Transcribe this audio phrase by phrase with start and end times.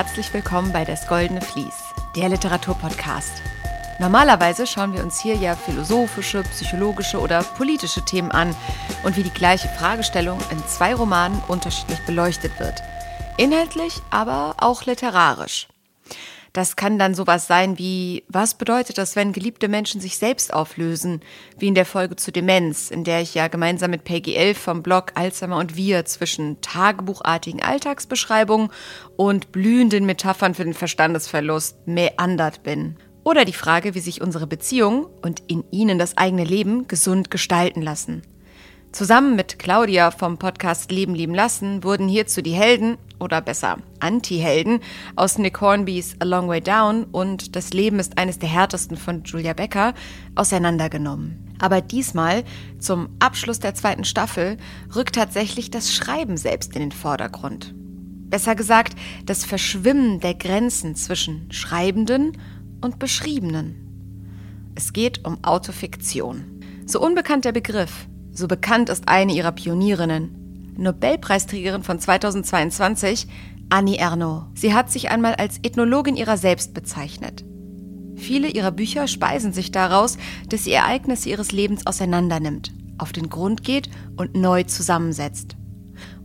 [0.00, 1.74] herzlich willkommen bei Das Goldene Vlies,
[2.16, 3.42] der Literaturpodcast.
[3.98, 8.56] Normalerweise schauen wir uns hier ja philosophische, psychologische oder politische Themen an
[9.04, 12.82] und wie die gleiche Fragestellung in zwei Romanen unterschiedlich beleuchtet wird.
[13.36, 15.68] Inhaltlich, aber auch literarisch.
[16.52, 21.20] Das kann dann sowas sein wie, was bedeutet das, wenn geliebte Menschen sich selbst auflösen?
[21.58, 24.82] Wie in der Folge zu Demenz, in der ich ja gemeinsam mit Peggy 11 vom
[24.82, 28.70] Blog Alzheimer und Wir zwischen tagebuchartigen Alltagsbeschreibungen
[29.16, 32.96] und blühenden Metaphern für den Verstandesverlust meandert bin.
[33.22, 37.82] Oder die Frage, wie sich unsere Beziehung und in ihnen das eigene Leben gesund gestalten
[37.82, 38.22] lassen.
[38.92, 44.80] Zusammen mit Claudia vom Podcast Leben lieben lassen wurden hierzu die Helden oder besser Anti-Helden
[45.14, 49.22] aus Nick Hornbys A Long Way Down und Das Leben ist eines der härtesten von
[49.22, 49.94] Julia Becker
[50.34, 51.54] auseinandergenommen.
[51.60, 52.42] Aber diesmal,
[52.80, 54.56] zum Abschluss der zweiten Staffel,
[54.96, 57.72] rückt tatsächlich das Schreiben selbst in den Vordergrund.
[57.76, 62.36] Besser gesagt, das Verschwimmen der Grenzen zwischen Schreibenden
[62.80, 64.72] und Beschriebenen.
[64.74, 66.44] Es geht um Autofiktion.
[66.86, 73.26] So unbekannt der Begriff, so bekannt ist eine ihrer Pionierinnen, Nobelpreisträgerin von 2022,
[73.68, 74.46] Annie Ernaux.
[74.54, 77.44] Sie hat sich einmal als Ethnologin ihrer selbst bezeichnet.
[78.16, 83.62] Viele ihrer Bücher speisen sich daraus, dass sie Ereignisse ihres Lebens auseinandernimmt, auf den Grund
[83.64, 85.56] geht und neu zusammensetzt.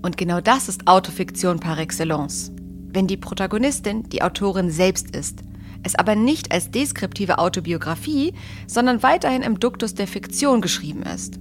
[0.01, 2.51] Und genau das ist Autofiktion par excellence.
[2.87, 5.43] Wenn die Protagonistin die Autorin selbst ist,
[5.83, 8.33] es aber nicht als deskriptive Autobiografie,
[8.67, 11.39] sondern weiterhin im Duktus der Fiktion geschrieben ist.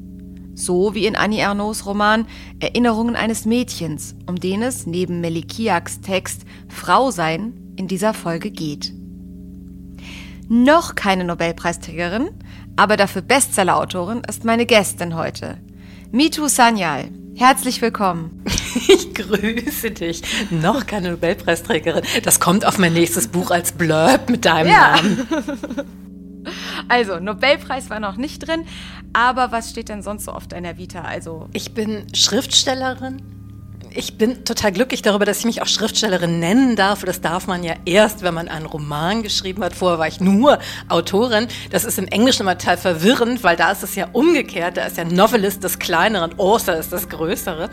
[0.55, 2.27] So wie in Annie Ernauds Roman
[2.60, 8.92] Erinnerungen eines Mädchens, um den es neben Melikiaks Text Frau sein in dieser Folge geht.
[10.48, 12.28] Noch keine Nobelpreisträgerin,
[12.77, 15.58] aber dafür Bestsellerautorin ist meine Gästin heute.
[16.12, 17.08] Mitu Sanyal.
[17.36, 18.44] Herzlich willkommen.
[18.89, 20.23] Ich grüße dich.
[20.51, 22.02] Noch keine Nobelpreisträgerin.
[22.24, 24.96] Das kommt auf mein nächstes Buch als Blurb mit deinem ja.
[24.96, 25.28] Namen.
[26.89, 28.64] Also, Nobelpreis war noch nicht drin,
[29.14, 31.02] aber was steht denn sonst so auf deiner Vita?
[31.02, 33.23] Also ich bin Schriftstellerin.
[33.97, 37.05] Ich bin total glücklich darüber, dass ich mich auch Schriftstellerin nennen darf.
[37.05, 39.73] Das darf man ja erst, wenn man einen Roman geschrieben hat.
[39.73, 40.58] Vorher war ich nur
[40.89, 41.47] Autorin.
[41.70, 44.79] Das ist im Englischen immer total verwirrend, weil da ist es ja umgekehrt.
[44.79, 47.70] Da ist ja Novelist das Kleinere und Author ist das Größere.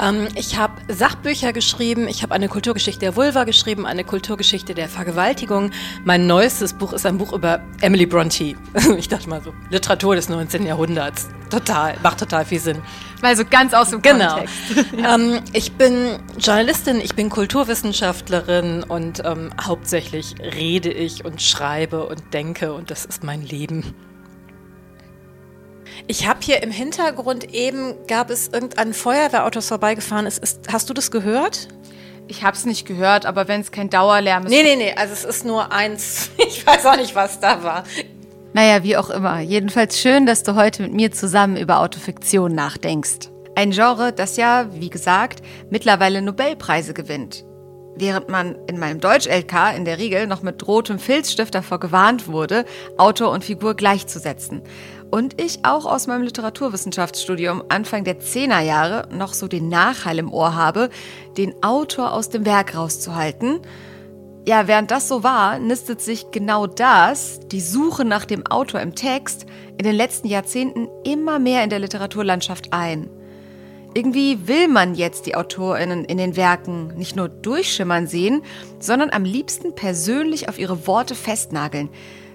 [0.00, 4.88] Ähm, ich habe Sachbücher geschrieben, ich habe eine Kulturgeschichte der Vulva geschrieben, eine Kulturgeschichte der
[4.88, 5.70] Vergewaltigung.
[6.04, 8.54] Mein neuestes Buch ist ein Buch über Emily Bronte.
[8.98, 10.66] ich dachte mal so, Literatur des 19.
[10.66, 11.28] Jahrhunderts.
[11.50, 12.82] Total, macht total viel Sinn.
[13.22, 14.34] Also ganz aus dem genau.
[14.34, 14.54] Kontext.
[14.98, 22.34] ähm, ich bin Journalistin, ich bin Kulturwissenschaftlerin und ähm, hauptsächlich rede ich und schreibe und
[22.34, 23.94] denke und das ist mein Leben.
[26.06, 30.42] Ich habe hier im Hintergrund eben, gab es irgendein Feuerwehrauto, vorbeigefahren ist.
[30.42, 31.68] ist hast du das gehört?
[32.28, 34.50] Ich habe es nicht gehört, aber wenn es kein Dauerlärm ist.
[34.50, 36.30] Nee, nee, nee, also es ist nur eins.
[36.38, 37.84] Ich weiß auch nicht, was da war.
[38.52, 39.40] Naja, wie auch immer.
[39.40, 43.30] Jedenfalls schön, dass du heute mit mir zusammen über Autofiktion nachdenkst.
[43.54, 47.44] Ein Genre, das ja, wie gesagt, mittlerweile Nobelpreise gewinnt.
[47.96, 52.64] Während man in meinem Deutsch-LK in der Regel noch mit rotem Filzstift davor gewarnt wurde,
[52.96, 54.62] Autor und Figur gleichzusetzen
[55.14, 60.56] und ich auch aus meinem Literaturwissenschaftsstudium Anfang der Zehnerjahre noch so den Nachhall im Ohr
[60.56, 60.90] habe,
[61.36, 63.60] den Autor aus dem Werk rauszuhalten.
[64.44, 68.96] Ja, während das so war, nistet sich genau das, die Suche nach dem Autor im
[68.96, 69.46] Text,
[69.78, 73.08] in den letzten Jahrzehnten immer mehr in der Literaturlandschaft ein.
[73.94, 78.42] Irgendwie will man jetzt die AutorInnen in den Werken nicht nur durchschimmern sehen,
[78.80, 81.88] sondern am liebsten persönlich auf ihre Worte festnageln.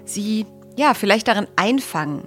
[0.06, 0.46] Sie,
[0.78, 2.26] ja, vielleicht darin einfangen,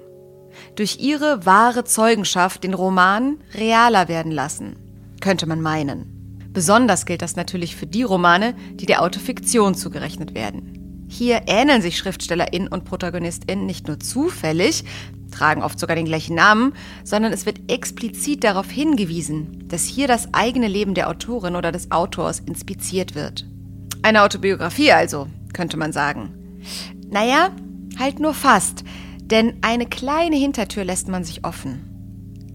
[0.75, 4.75] durch ihre wahre Zeugenschaft den Roman realer werden lassen,
[5.22, 6.50] könnte man meinen.
[6.51, 11.06] Besonders gilt das natürlich für die Romane, die der Autofiktion zugerechnet werden.
[11.09, 14.83] Hier ähneln sich SchriftstellerInnen und ProtagonistInnen nicht nur zufällig,
[15.31, 20.33] tragen oft sogar den gleichen Namen, sondern es wird explizit darauf hingewiesen, dass hier das
[20.33, 23.45] eigene Leben der Autorin oder des Autors inspiziert wird.
[24.03, 26.33] Eine Autobiografie also, könnte man sagen.
[27.09, 27.50] Naja,
[28.00, 28.83] halt nur fast.
[29.33, 31.89] Denn eine kleine Hintertür lässt man sich offen.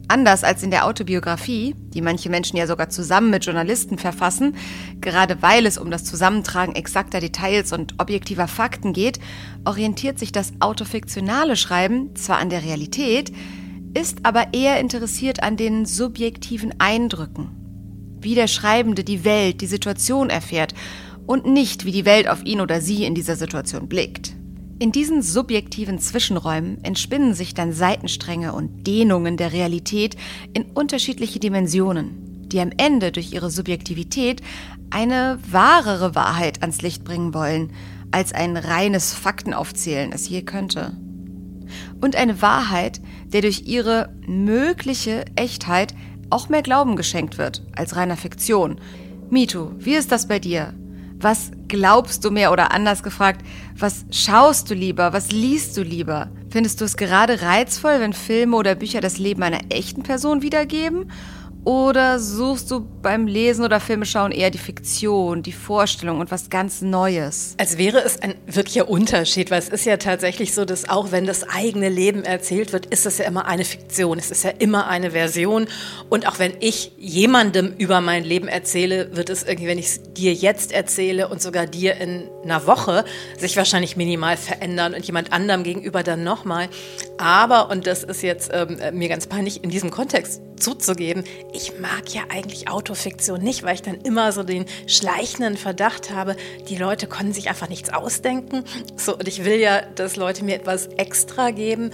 [0.06, 4.54] Anders als in der Autobiografie, die manche Menschen ja sogar zusammen mit Journalisten verfassen,
[5.00, 9.18] gerade weil es um das Zusammentragen exakter Details und objektiver Fakten geht,
[9.64, 13.32] orientiert sich das autofiktionale Schreiben zwar an der Realität,
[13.94, 17.50] ist aber eher interessiert an den subjektiven Eindrücken.
[18.20, 20.74] Wie der Schreibende die Welt, die Situation erfährt
[21.26, 24.37] und nicht, wie die Welt auf ihn oder sie in dieser Situation blickt.
[24.80, 30.16] In diesen subjektiven Zwischenräumen entspinnen sich dann Seitenstränge und Dehnungen der Realität
[30.54, 32.24] in unterschiedliche Dimensionen.
[32.48, 34.40] die am Ende durch ihre Subjektivität
[34.90, 37.72] eine wahrere Wahrheit ans Licht bringen wollen,
[38.10, 40.96] als ein reines Faktenaufzählen es je könnte.
[42.00, 45.94] Und eine Wahrheit, der durch ihre mögliche Echtheit
[46.30, 48.80] auch mehr Glauben geschenkt wird als reiner Fiktion.
[49.28, 50.72] Mitu, wie ist das bei dir?
[51.20, 53.44] Was glaubst du mehr oder anders gefragt,
[53.76, 56.28] was schaust du lieber, was liest du lieber?
[56.48, 61.10] Findest du es gerade reizvoll, wenn Filme oder Bücher das Leben einer echten Person wiedergeben?
[61.68, 66.80] Oder suchst du beim Lesen oder Filmeschauen eher die Fiktion, die Vorstellung und was ganz
[66.80, 67.56] Neues?
[67.58, 71.26] Als wäre es ein wirklicher Unterschied, weil es ist ja tatsächlich so, dass auch wenn
[71.26, 74.86] das eigene Leben erzählt wird, ist es ja immer eine Fiktion, es ist ja immer
[74.86, 75.66] eine Version.
[76.08, 80.02] Und auch wenn ich jemandem über mein Leben erzähle, wird es irgendwie, wenn ich es
[80.14, 83.04] dir jetzt erzähle und sogar dir in einer Woche,
[83.36, 86.68] sich wahrscheinlich minimal verändern und jemand anderem gegenüber dann nochmal.
[87.18, 92.12] Aber, und das ist jetzt ähm, mir ganz peinlich in diesem Kontext zuzugeben, ich mag
[92.12, 96.36] ja eigentlich Autofiktion nicht, weil ich dann immer so den schleichenden Verdacht habe,
[96.68, 98.64] die Leute können sich einfach nichts ausdenken.
[98.96, 101.90] So, und ich will ja, dass Leute mir etwas extra geben.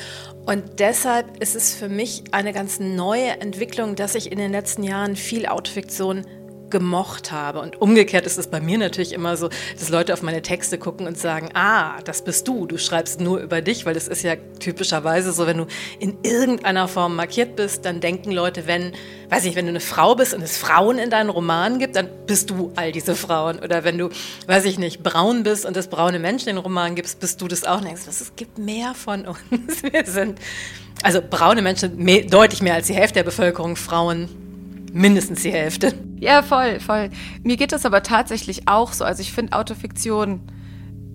[0.46, 4.82] Und deshalb ist es für mich eine ganz neue Entwicklung, dass ich in den letzten
[4.82, 6.26] Jahren viel Autofiktion
[6.74, 7.60] gemocht habe.
[7.60, 9.48] Und umgekehrt ist es bei mir natürlich immer so,
[9.78, 13.38] dass Leute auf meine Texte gucken und sagen, ah, das bist du, du schreibst nur
[13.38, 15.66] über dich, weil das ist ja typischerweise so, wenn du
[16.00, 18.90] in irgendeiner Form markiert bist, dann denken Leute, wenn,
[19.30, 22.08] weiß ich, wenn du eine Frau bist und es Frauen in deinen Romanen gibt, dann
[22.26, 23.60] bist du all diese Frauen.
[23.60, 24.08] Oder wenn du,
[24.48, 27.46] weiß ich nicht, braun bist und es braune Menschen in den Romanen gibt, bist du
[27.46, 27.78] das auch.
[27.78, 29.40] Und denkst, es gibt mehr von uns.
[29.92, 30.40] Wir sind,
[31.04, 34.43] also braune Menschen, mehr, deutlich mehr als die Hälfte der Bevölkerung, Frauen
[34.94, 35.92] mindestens die Hälfte.
[36.20, 37.10] Ja, voll, voll.
[37.42, 39.04] Mir geht das aber tatsächlich auch so.
[39.04, 40.40] Also ich finde Autofiktion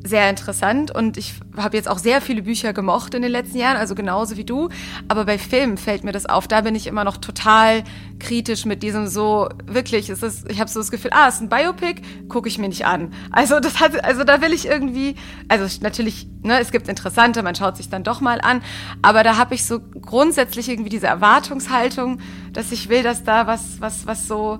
[0.04, 3.78] sehr interessant und ich habe jetzt auch sehr viele Bücher gemocht in den letzten Jahren,
[3.78, 4.70] also genauso wie du.
[5.08, 6.48] Aber bei Filmen fällt mir das auf.
[6.48, 7.84] Da bin ich immer noch total
[8.20, 11.50] kritisch mit diesem so, wirklich, ist, ich habe so das Gefühl, ah, es ist ein
[11.50, 13.14] Biopic, gucke ich mir nicht an.
[13.32, 15.16] Also das hat, also da will ich irgendwie,
[15.48, 18.62] also natürlich, ne, es gibt interessante, man schaut sich dann doch mal an,
[19.02, 22.20] aber da habe ich so grundsätzlich irgendwie diese Erwartungshaltung,
[22.54, 24.60] dass ich will, dass da was, was, was so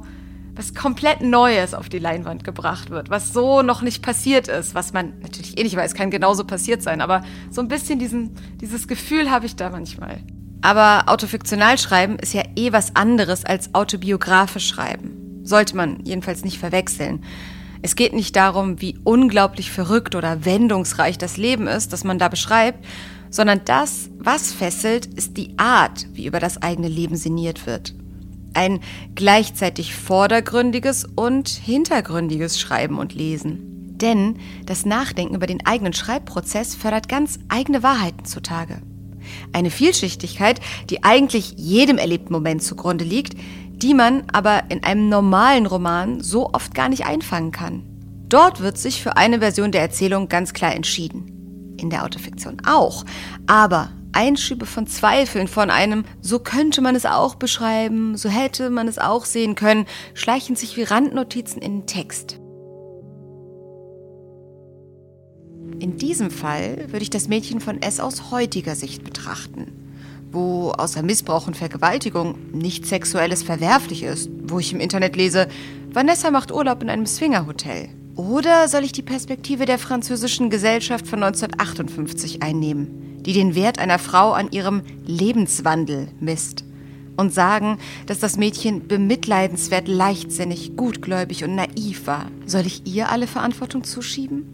[0.60, 4.92] was komplett Neues auf die Leinwand gebracht wird, was so noch nicht passiert ist, was
[4.92, 8.90] man natürlich eh nicht weiß, kann genauso passiert sein, aber so ein bisschen diesen, dieses
[8.90, 10.20] Gefühl habe ich da manchmal.
[10.62, 15.40] Aber autofiktional schreiben ist ja eh was anderes als autobiografisch schreiben.
[15.44, 17.24] Sollte man jedenfalls nicht verwechseln.
[17.82, 22.28] Es geht nicht darum, wie unglaublich verrückt oder wendungsreich das Leben ist, das man da
[22.28, 22.86] beschreibt,
[23.30, 27.94] sondern das, was fesselt, ist die Art, wie über das eigene Leben sinniert wird.
[28.54, 28.80] Ein
[29.16, 33.98] gleichzeitig vordergründiges und hintergründiges Schreiben und Lesen.
[33.98, 38.82] Denn das Nachdenken über den eigenen Schreibprozess fördert ganz eigene Wahrheiten zutage.
[39.54, 40.60] Eine Vielschichtigkeit,
[40.90, 43.36] die eigentlich jedem erlebten Moment zugrunde liegt,
[43.72, 47.84] die man aber in einem normalen Roman so oft gar nicht einfangen kann.
[48.28, 51.39] Dort wird sich für eine Version der Erzählung ganz klar entschieden.
[51.80, 53.06] In der Autofiktion auch.
[53.48, 58.88] Aber Einschübe von Zweifeln, von einem, so könnte man es auch beschreiben, so hätte man
[58.88, 62.40] es auch sehen können, schleichen sich wie Randnotizen in den Text.
[65.80, 69.72] In diesem Fall würde ich das Mädchen von S aus heutiger Sicht betrachten,
[70.32, 75.48] wo außer Missbrauch und Vergewaltigung nichts Sexuelles verwerflich ist, wo ich im Internet lese,
[75.94, 77.90] Vanessa macht Urlaub in einem Swingerhotel.
[78.20, 83.10] Oder soll ich die Perspektive der französischen Gesellschaft von 1958 einnehmen?
[83.26, 86.64] die den Wert einer Frau an ihrem Lebenswandel misst
[87.18, 92.32] und sagen, dass das Mädchen bemitleidenswert leichtsinnig, gutgläubig und naiv war.
[92.46, 94.46] Soll ich ihr alle Verantwortung zuschieben?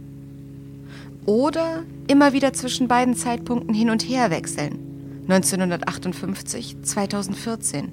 [1.26, 4.80] Oder immer wieder zwischen beiden Zeitpunkten hin und her wechseln?
[5.28, 7.92] 1958, 2014.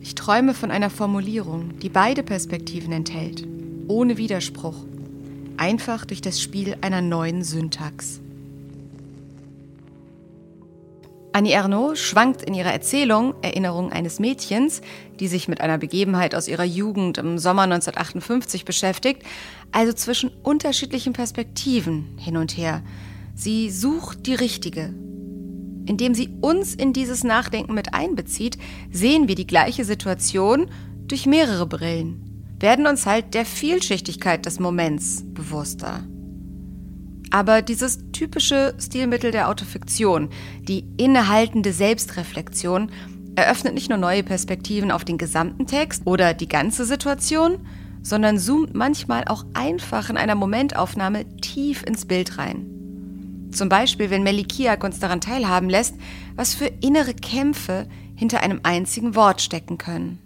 [0.00, 3.46] Ich träume von einer Formulierung, die beide Perspektiven enthält,
[3.88, 4.76] ohne Widerspruch,
[5.56, 8.20] einfach durch das Spiel einer neuen Syntax.
[11.32, 14.80] Annie Ernaux schwankt in ihrer Erzählung Erinnerungen eines Mädchens,
[15.20, 19.22] die sich mit einer Begebenheit aus ihrer Jugend im Sommer 1958 beschäftigt,
[19.70, 22.82] also zwischen unterschiedlichen Perspektiven hin und her.
[23.34, 24.92] Sie sucht die richtige.
[25.86, 28.58] Indem sie uns in dieses Nachdenken mit einbezieht,
[28.90, 30.68] sehen wir die gleiche Situation
[31.06, 32.27] durch mehrere Brillen,
[32.60, 36.04] werden uns halt der Vielschichtigkeit des Moments bewusster.
[37.30, 40.30] Aber dieses typische Stilmittel der Autofiktion,
[40.62, 42.90] die innehaltende Selbstreflexion,
[43.36, 47.58] eröffnet nicht nur neue Perspektiven auf den gesamten Text oder die ganze Situation,
[48.02, 52.66] sondern zoomt manchmal auch einfach in einer Momentaufnahme tief ins Bild rein.
[53.52, 55.94] Zum Beispiel, wenn Melikiak uns daran teilhaben lässt,
[56.34, 60.18] was für innere Kämpfe hinter einem einzigen Wort stecken können.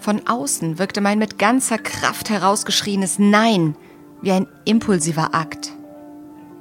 [0.00, 3.76] Von außen wirkte mein mit ganzer Kraft herausgeschrienes Nein
[4.22, 5.72] wie ein impulsiver Akt.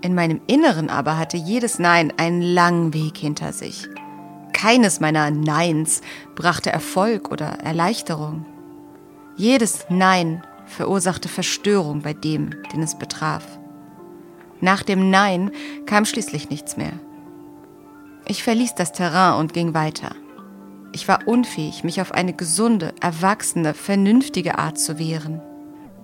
[0.01, 3.87] In meinem Inneren aber hatte jedes Nein einen langen Weg hinter sich.
[4.53, 6.01] Keines meiner Neins
[6.35, 8.45] brachte Erfolg oder Erleichterung.
[9.37, 13.45] Jedes Nein verursachte Verstörung bei dem, den es betraf.
[14.59, 15.51] Nach dem Nein
[15.85, 16.93] kam schließlich nichts mehr.
[18.25, 20.11] Ich verließ das Terrain und ging weiter.
[20.91, 25.41] Ich war unfähig, mich auf eine gesunde, erwachsene, vernünftige Art zu wehren.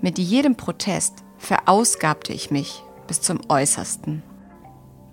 [0.01, 4.23] Mit jedem Protest verausgabte ich mich bis zum Äußersten.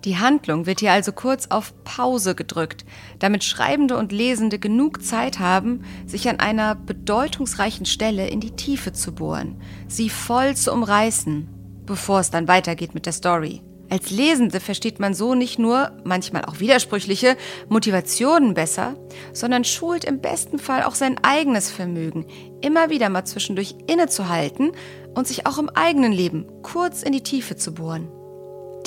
[0.05, 2.83] Die Handlung wird hier also kurz auf Pause gedrückt,
[3.19, 8.91] damit Schreibende und Lesende genug Zeit haben, sich an einer bedeutungsreichen Stelle in die Tiefe
[8.91, 11.47] zu bohren, sie voll zu umreißen,
[11.85, 13.61] bevor es dann weitergeht mit der Story.
[13.89, 17.37] Als Lesende versteht man so nicht nur, manchmal auch widersprüchliche,
[17.69, 18.95] Motivationen besser,
[19.33, 22.25] sondern schult im besten Fall auch sein eigenes Vermögen,
[22.61, 24.71] immer wieder mal zwischendurch innezuhalten
[25.13, 28.09] und sich auch im eigenen Leben kurz in die Tiefe zu bohren.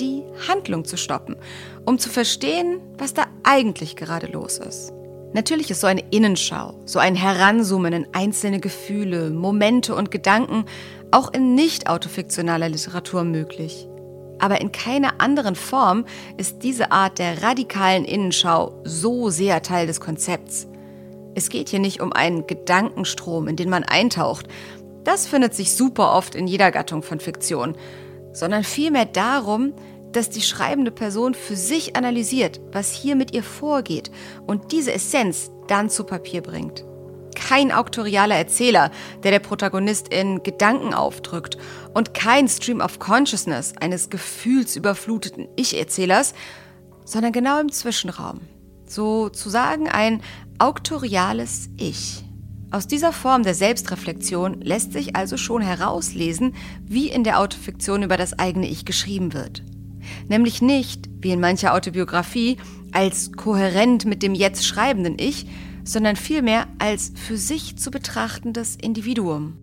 [0.00, 1.36] Die Handlung zu stoppen,
[1.84, 4.92] um zu verstehen, was da eigentlich gerade los ist.
[5.32, 10.64] Natürlich ist so eine Innenschau, so ein Heranzoomen in einzelne Gefühle, Momente und Gedanken
[11.10, 13.86] auch in nicht autofiktionaler Literatur möglich.
[14.38, 16.04] Aber in keiner anderen Form
[16.36, 20.66] ist diese Art der radikalen Innenschau so sehr Teil des Konzepts.
[21.34, 24.46] Es geht hier nicht um einen Gedankenstrom, in den man eintaucht.
[25.04, 27.76] Das findet sich super oft in jeder Gattung von Fiktion,
[28.32, 29.72] sondern vielmehr darum,
[30.12, 34.10] dass die schreibende Person für sich analysiert, was hier mit ihr vorgeht
[34.46, 36.84] und diese Essenz dann zu Papier bringt
[37.36, 38.90] kein auktorialer Erzähler,
[39.22, 41.56] der der Protagonistin Gedanken aufdrückt
[41.94, 46.34] und kein Stream of Consciousness eines gefühlsüberfluteten Ich-Erzählers,
[47.04, 48.40] sondern genau im Zwischenraum.
[48.86, 50.22] Sozusagen ein
[50.58, 52.24] auktoriales Ich.
[52.72, 58.16] Aus dieser Form der Selbstreflexion lässt sich also schon herauslesen, wie in der Autofiktion über
[58.16, 59.62] das eigene Ich geschrieben wird.
[60.28, 62.56] Nämlich nicht, wie in mancher Autobiografie,
[62.92, 65.46] als kohärent mit dem jetzt schreibenden Ich,
[65.86, 69.56] sondern vielmehr als für sich zu betrachtendes Individuum.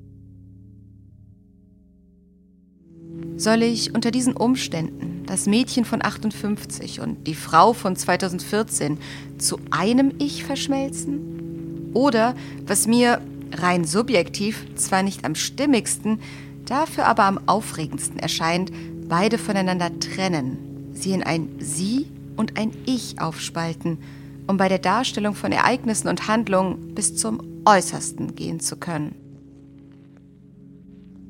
[3.36, 8.98] Soll ich unter diesen Umständen das Mädchen von 58 und die Frau von 2014
[9.38, 11.92] zu einem Ich verschmelzen?
[11.94, 16.20] Oder, was mir rein subjektiv zwar nicht am stimmigsten,
[16.66, 18.72] dafür aber am aufregendsten erscheint,
[19.10, 23.98] beide voneinander trennen, sie in ein Sie und ein Ich aufspalten–
[24.48, 29.16] um bei der Darstellung von Ereignissen und Handlungen bis zum Äußersten gehen zu können.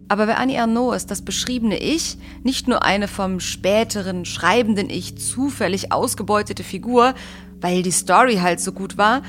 [0.08, 5.18] Aber bei Annie Ernaux ist das beschriebene Ich nicht nur eine vom späteren schreibenden Ich
[5.18, 7.16] zufällig ausgebeutete Figur,
[7.62, 9.24] weil die Story halt so gut war,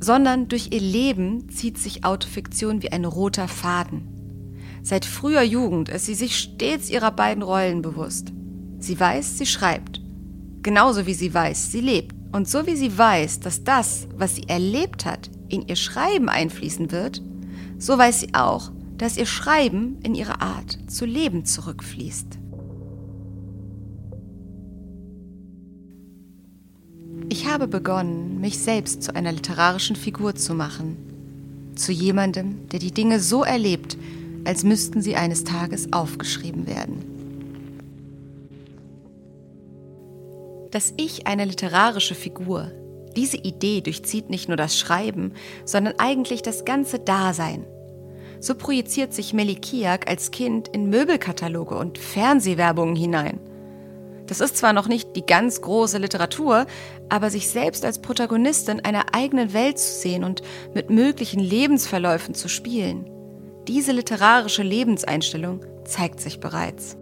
[0.00, 4.18] sondern durch ihr Leben zieht sich Autofiktion wie ein roter Faden.
[4.82, 8.32] Seit früher Jugend ist sie sich stets ihrer beiden Rollen bewusst.
[8.78, 10.00] Sie weiß, sie schreibt.
[10.62, 12.17] Genauso wie sie weiß, sie lebt.
[12.32, 16.92] Und so wie sie weiß, dass das, was sie erlebt hat, in ihr Schreiben einfließen
[16.92, 17.22] wird,
[17.78, 22.38] so weiß sie auch, dass ihr Schreiben in ihre Art zu leben zurückfließt.
[27.30, 30.96] Ich habe begonnen, mich selbst zu einer literarischen Figur zu machen,
[31.76, 33.96] zu jemandem, der die Dinge so erlebt,
[34.44, 37.17] als müssten sie eines Tages aufgeschrieben werden.
[40.70, 42.70] Das Ich eine literarische Figur.
[43.16, 45.32] Diese Idee durchzieht nicht nur das Schreiben,
[45.64, 47.66] sondern eigentlich das ganze Dasein.
[48.38, 53.40] So projiziert sich Melikiak als Kind in Möbelkataloge und Fernsehwerbungen hinein.
[54.26, 56.66] Das ist zwar noch nicht die ganz große Literatur,
[57.08, 60.42] aber sich selbst als Protagonistin einer eigenen Welt zu sehen und
[60.74, 63.08] mit möglichen Lebensverläufen zu spielen.
[63.66, 66.97] Diese literarische Lebenseinstellung zeigt sich bereits.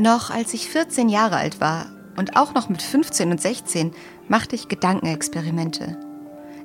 [0.00, 1.84] Noch als ich 14 Jahre alt war
[2.16, 3.92] und auch noch mit 15 und 16
[4.28, 5.98] machte ich Gedankenexperimente.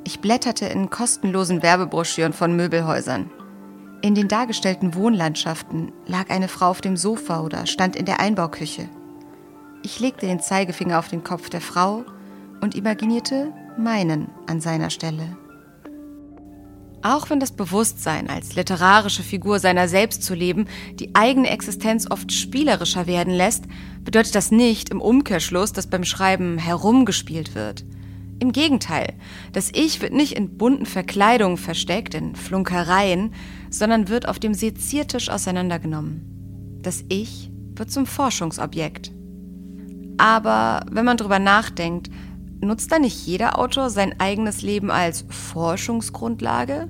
[0.05, 3.29] Ich blätterte in kostenlosen Werbebroschüren von Möbelhäusern.
[4.01, 8.87] In den dargestellten Wohnlandschaften lag eine Frau auf dem Sofa oder stand in der Einbauküche.
[9.83, 12.05] Ich legte den Zeigefinger auf den Kopf der Frau
[12.61, 15.35] und imaginierte meinen an seiner Stelle.
[17.05, 22.31] Auch wenn das Bewusstsein, als literarische Figur seiner selbst zu leben, die eigene Existenz oft
[22.31, 23.65] spielerischer werden lässt,
[24.03, 27.85] bedeutet das nicht im Umkehrschluss, dass beim Schreiben herumgespielt wird.
[28.39, 29.13] Im Gegenteil,
[29.53, 33.35] das Ich wird nicht in bunten Verkleidungen versteckt, in Flunkereien,
[33.69, 36.79] sondern wird auf dem Seziertisch auseinandergenommen.
[36.81, 39.11] Das Ich wird zum Forschungsobjekt.
[40.17, 42.09] Aber wenn man drüber nachdenkt,
[42.61, 46.87] nutzt da nicht jeder Autor sein eigenes Leben als Forschungsgrundlage?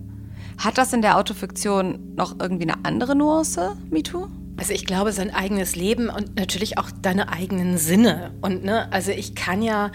[0.57, 4.27] Hat das in der Autofiktion noch irgendwie eine andere Nuance, MeToo?
[4.57, 8.31] Also ich glaube, sein eigenes Leben und natürlich auch deine eigenen Sinne.
[8.41, 9.91] Und ne, also ich kann ja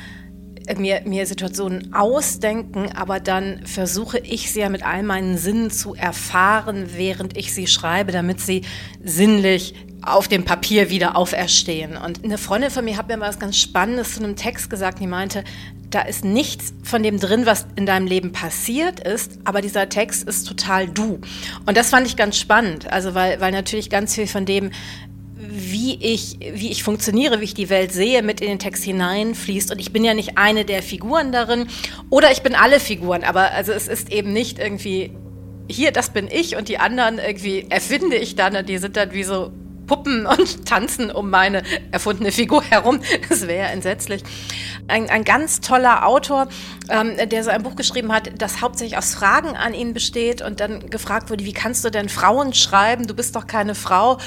[0.76, 5.94] mir, mir Situationen ausdenken, aber dann versuche ich sie ja mit all meinen Sinnen zu
[5.94, 8.62] erfahren, während ich sie schreibe, damit sie
[9.02, 11.96] sinnlich auf dem Papier wieder auferstehen.
[11.96, 15.00] Und eine Freundin von mir hat mir mal was ganz Spannendes zu einem Text gesagt,
[15.00, 15.44] die meinte,
[15.90, 20.26] da ist nichts von dem drin, was in deinem Leben passiert ist, aber dieser Text
[20.26, 21.20] ist total du.
[21.66, 24.70] Und das fand ich ganz spannend, also weil, weil natürlich ganz viel von dem,
[25.36, 29.72] wie ich, wie ich funktioniere, wie ich die Welt sehe, mit in den Text hineinfließt.
[29.72, 31.66] Und ich bin ja nicht eine der Figuren darin
[32.08, 35.12] oder ich bin alle Figuren, aber also es ist eben nicht irgendwie
[35.68, 39.12] hier, das bin ich und die anderen irgendwie erfinde ich dann und die sind dann
[39.12, 39.50] wie so
[39.90, 43.00] Puppen und tanzen um meine erfundene Figur herum.
[43.28, 44.22] Das wäre ja entsetzlich.
[44.86, 46.46] Ein, ein ganz toller Autor,
[46.88, 50.60] ähm, der so ein Buch geschrieben hat, das hauptsächlich aus Fragen an ihn besteht und
[50.60, 53.08] dann gefragt wurde, wie kannst du denn Frauen schreiben?
[53.08, 54.18] Du bist doch keine Frau.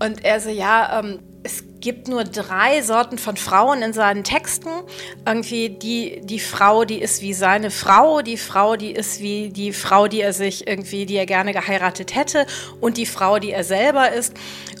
[0.00, 4.70] Und er so, ja, ähm, es gibt nur drei Sorten von Frauen in seinen Texten.
[5.26, 9.72] Irgendwie die, die Frau, die ist wie seine Frau, die Frau, die ist wie die
[9.72, 12.46] Frau, die er sich irgendwie, die er gerne geheiratet hätte
[12.80, 14.32] und die Frau, die er selber ist.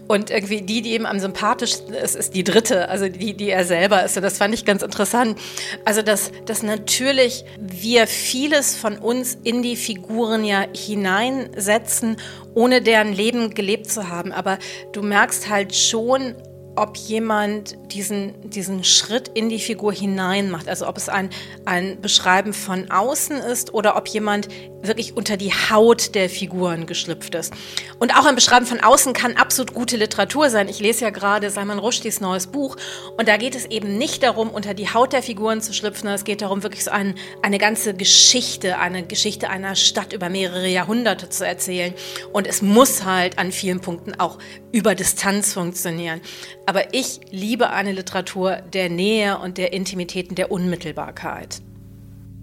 [0.08, 3.64] Und irgendwie die, die ihm am sympathischsten ist, ist die dritte, also die, die er
[3.64, 4.16] selber ist.
[4.16, 5.38] Und das fand ich ganz interessant.
[5.84, 12.16] Also, dass, dass natürlich wir vieles von uns in die Figuren ja hineinsetzen,
[12.54, 14.32] ohne deren Leben gelebt zu haben.
[14.32, 14.58] Aber
[14.92, 16.34] du merkst halt schon,
[16.76, 20.68] ob jemand diesen, diesen Schritt in die Figur hinein macht.
[20.68, 21.30] Also ob es ein,
[21.64, 24.48] ein Beschreiben von außen ist oder ob jemand
[24.82, 27.54] wirklich unter die Haut der Figuren geschlüpft ist.
[27.98, 30.68] Und auch ein Beschreiben von außen kann absolut gute Literatur sein.
[30.68, 32.76] Ich lese ja gerade Salman Rushdies neues Buch
[33.16, 36.24] und da geht es eben nicht darum, unter die Haut der Figuren zu schlüpfen, es
[36.24, 41.28] geht darum, wirklich so ein, eine ganze Geschichte, eine Geschichte einer Stadt über mehrere Jahrhunderte
[41.28, 41.94] zu erzählen.
[42.32, 44.38] Und es muss halt an vielen Punkten auch
[44.74, 46.20] über Distanz funktionieren.
[46.66, 51.62] Aber ich liebe eine Literatur der Nähe und der Intimitäten, der Unmittelbarkeit.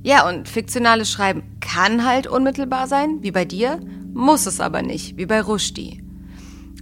[0.01, 3.81] Ja, und fiktionales Schreiben kann halt unmittelbar sein, wie bei dir,
[4.13, 6.01] muss es aber nicht, wie bei Rushdie.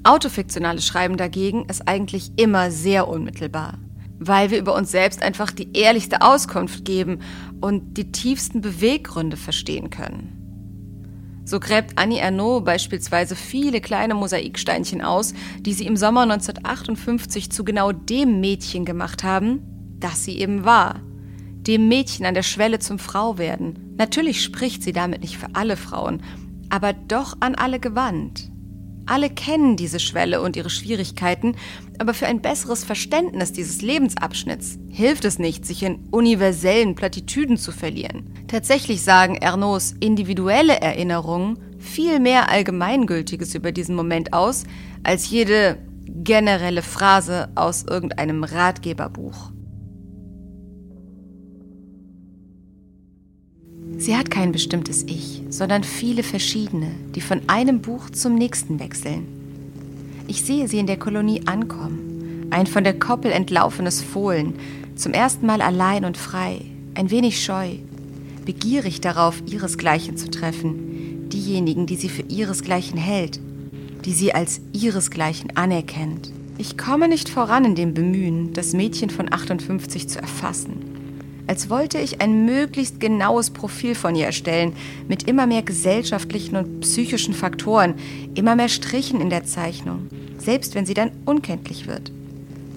[0.03, 3.79] Autofiktionales Schreiben dagegen ist eigentlich immer sehr unmittelbar,
[4.19, 7.21] weil wir über uns selbst einfach die ehrlichste Auskunft geben
[7.59, 10.38] und die tiefsten Beweggründe verstehen können.
[11.49, 17.63] So gräbt Annie Ernaux beispielsweise viele kleine Mosaiksteinchen aus, die sie im Sommer 1958 zu
[17.63, 19.61] genau dem Mädchen gemacht haben,
[19.99, 21.01] das sie eben war.
[21.65, 23.95] Dem Mädchen an der Schwelle zum Frauwerden.
[23.97, 26.21] Natürlich spricht sie damit nicht für alle Frauen,
[26.69, 28.51] aber doch an alle gewandt.
[29.09, 31.55] Alle kennen diese Schwelle und ihre Schwierigkeiten,
[31.97, 37.71] aber für ein besseres Verständnis dieses Lebensabschnitts hilft es nicht, sich in universellen Plattitüden zu
[37.71, 38.31] verlieren.
[38.47, 44.65] Tatsächlich sagen Ernaus individuelle Erinnerungen viel mehr Allgemeingültiges über diesen Moment aus,
[45.01, 49.51] als jede generelle Phrase aus irgendeinem Ratgeberbuch.
[53.99, 59.27] Sie hat kein bestimmtes Ich, sondern viele verschiedene, die von einem Buch zum nächsten wechseln.
[60.25, 64.53] Ich sehe sie in der Kolonie ankommen, ein von der Koppel entlaufenes Fohlen,
[64.95, 66.61] zum ersten Mal allein und frei,
[66.95, 67.71] ein wenig scheu,
[68.45, 73.41] begierig darauf, ihresgleichen zu treffen, diejenigen, die sie für ihresgleichen hält,
[74.05, 76.31] die sie als ihresgleichen anerkennt.
[76.57, 80.88] Ich komme nicht voran in dem Bemühen, das Mädchen von 58 zu erfassen
[81.49, 84.73] als wollte ich ein möglichst genaues Profil von ihr erstellen,
[85.07, 87.95] mit immer mehr gesellschaftlichen und psychischen Faktoren,
[88.35, 92.11] immer mehr Strichen in der Zeichnung, selbst wenn sie dann unkenntlich wird.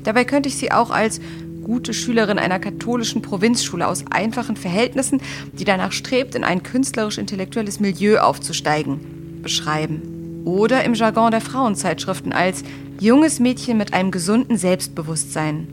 [0.04, 1.20] Dabei könnte ich sie auch als
[1.62, 5.20] gute Schülerin einer katholischen Provinzschule aus einfachen Verhältnissen,
[5.52, 10.42] die danach strebt, in ein künstlerisch-intellektuelles Milieu aufzusteigen, beschreiben.
[10.46, 12.64] Oder im Jargon der Frauenzeitschriften als
[13.00, 15.68] junges Mädchen mit einem gesunden Selbstbewusstsein.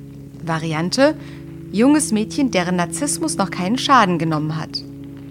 [0.45, 1.15] Variante
[1.71, 4.83] junges Mädchen, deren Narzissmus noch keinen Schaden genommen hat.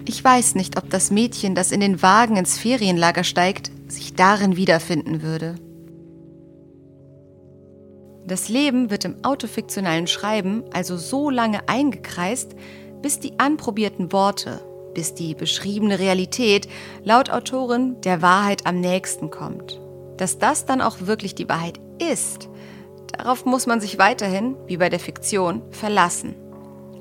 [0.05, 4.55] Ich weiß nicht, ob das Mädchen, das in den Wagen ins Ferienlager steigt, sich darin
[4.55, 5.55] wiederfinden würde.
[8.25, 12.55] Das Leben wird im autofiktionalen Schreiben also so lange eingekreist,
[13.01, 14.61] bis die anprobierten Worte,
[14.93, 16.67] bis die beschriebene Realität
[17.03, 19.79] laut Autorin der Wahrheit am nächsten kommt.
[20.17, 21.79] Dass das dann auch wirklich die Wahrheit
[22.11, 22.49] ist,
[23.17, 26.35] Darauf muss man sich weiterhin, wie bei der Fiktion, verlassen.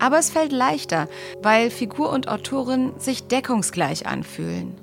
[0.00, 1.08] Aber es fällt leichter,
[1.42, 4.74] weil Figur und Autorin sich deckungsgleich anfühlen.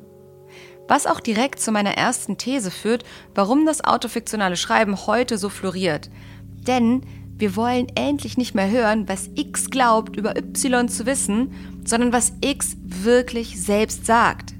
[0.88, 6.09] Was auch direkt zu meiner ersten These führt, warum das autofiktionale Schreiben heute so floriert.
[6.67, 7.01] Denn
[7.38, 11.51] Wir wollen endlich nicht mehr hören, was X glaubt, über Y zu wissen,
[11.83, 14.53] sondern was X wirklich selbst sagt.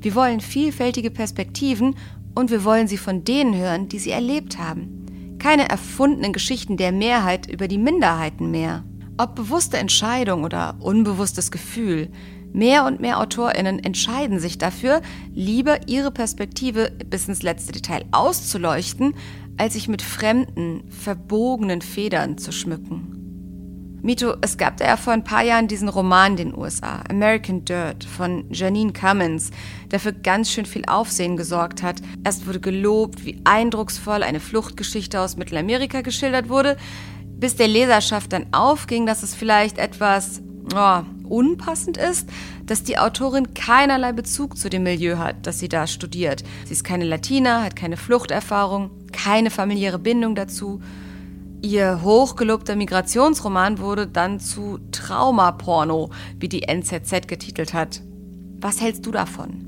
[0.00, 1.94] Wir wollen vielfältige Perspektiven
[2.34, 5.05] und wir wollen sie von denen hören, die sie erlebt haben.
[5.38, 8.84] Keine erfundenen Geschichten der Mehrheit über die Minderheiten mehr.
[9.18, 12.10] Ob bewusste Entscheidung oder unbewusstes Gefühl,
[12.52, 15.02] mehr und mehr Autorinnen entscheiden sich dafür,
[15.34, 19.14] lieber ihre Perspektive bis ins letzte Detail auszuleuchten,
[19.56, 23.25] als sich mit fremden, verbogenen Federn zu schmücken.
[24.02, 27.64] Mito, es gab da ja vor ein paar Jahren diesen Roman in den USA, American
[27.64, 29.50] Dirt, von Janine Cummins,
[29.90, 31.96] der für ganz schön viel Aufsehen gesorgt hat.
[32.24, 36.76] Erst wurde gelobt, wie eindrucksvoll eine Fluchtgeschichte aus Mittelamerika geschildert wurde,
[37.24, 40.40] bis der Leserschaft dann aufging, dass es vielleicht etwas
[40.74, 42.28] oh, unpassend ist,
[42.64, 46.44] dass die Autorin keinerlei Bezug zu dem Milieu hat, das sie da studiert.
[46.64, 50.80] Sie ist keine Latina, hat keine Fluchterfahrung, keine familiäre Bindung dazu.
[51.66, 58.02] Ihr hochgelobter Migrationsroman wurde dann zu Traumaporno, wie die NZZ getitelt hat.
[58.60, 59.64] Was hältst du davon?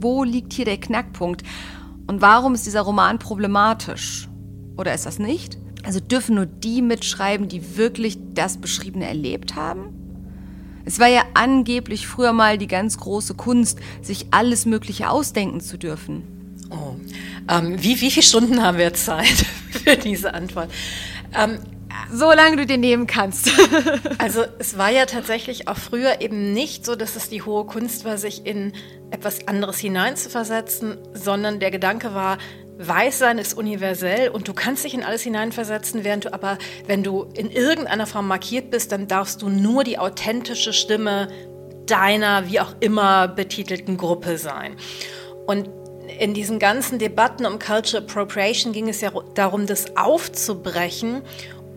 [0.00, 1.42] Wo liegt hier der Knackpunkt?
[2.06, 4.26] Und warum ist dieser Roman problematisch?
[4.78, 5.58] Oder ist das nicht?
[5.84, 9.92] Also dürfen nur die mitschreiben, die wirklich das Beschriebene erlebt haben?
[10.86, 15.76] Es war ja angeblich früher mal die ganz große Kunst, sich alles Mögliche ausdenken zu
[15.76, 16.22] dürfen.
[16.70, 16.94] Oh.
[17.50, 19.26] Ähm, wie, wie viele Stunden haben wir Zeit
[19.70, 20.70] für diese Antwort?
[21.36, 21.58] Ähm,
[22.10, 23.50] Solange du dir nehmen kannst.
[24.18, 28.04] also es war ja tatsächlich auch früher eben nicht so, dass es die hohe Kunst
[28.04, 28.72] war, sich in
[29.10, 32.38] etwas anderes hineinzuversetzen, sondern der Gedanke war,
[32.78, 37.28] Weißsein ist universell und du kannst dich in alles hineinversetzen, während du aber, wenn du
[37.34, 41.28] in irgendeiner Form markiert bist, dann darfst du nur die authentische Stimme
[41.86, 44.74] deiner, wie auch immer betitelten Gruppe sein.
[45.46, 45.68] Und
[46.18, 51.22] in diesen ganzen Debatten um Culture Appropriation ging es ja darum, das aufzubrechen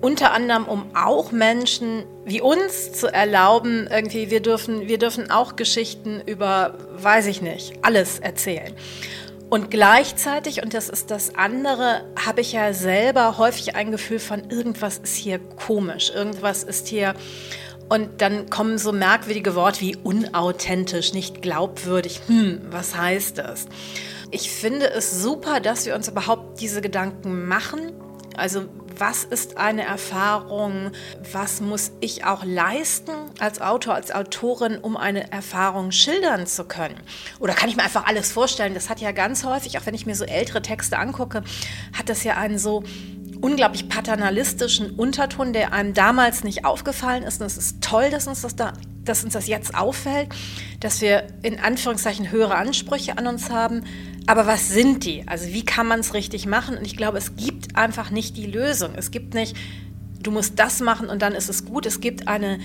[0.02, 5.56] unter anderem um auch Menschen wie uns zu erlauben, irgendwie, wir dürfen, wir dürfen auch
[5.56, 8.74] Geschichten über, weiß ich nicht, alles erzählen.
[9.50, 14.50] Und gleichzeitig, und das ist das andere, habe ich ja selber häufig ein Gefühl von,
[14.50, 17.14] irgendwas ist hier komisch, irgendwas ist hier.
[17.88, 22.20] Und dann kommen so merkwürdige Worte wie unauthentisch, nicht glaubwürdig.
[22.28, 23.68] Hm, was heißt das?
[24.30, 27.94] Ich finde es super, dass wir uns überhaupt diese Gedanken machen.
[28.36, 28.66] Also
[29.00, 30.92] was ist eine Erfahrung,
[31.32, 37.00] was muss ich auch leisten als Autor, als Autorin, um eine Erfahrung schildern zu können.
[37.40, 38.74] Oder kann ich mir einfach alles vorstellen?
[38.74, 41.44] Das hat ja ganz häufig, auch wenn ich mir so ältere Texte angucke,
[41.98, 42.84] hat das ja einen so
[43.42, 47.42] unglaublich paternalistischen Unterton, der einem damals nicht aufgefallen ist.
[47.42, 48.74] Und es ist toll, dass uns das da
[49.08, 50.30] dass uns das jetzt auffällt,
[50.80, 53.84] dass wir in Anführungszeichen höhere Ansprüche an uns haben,
[54.26, 55.24] aber was sind die?
[55.28, 56.78] Also wie kann man es richtig machen?
[56.78, 58.92] Und ich glaube, es gibt einfach nicht die Lösung.
[58.96, 59.56] Es gibt nicht,
[60.22, 61.86] du musst das machen und dann ist es gut.
[61.86, 62.60] Es gibt eine,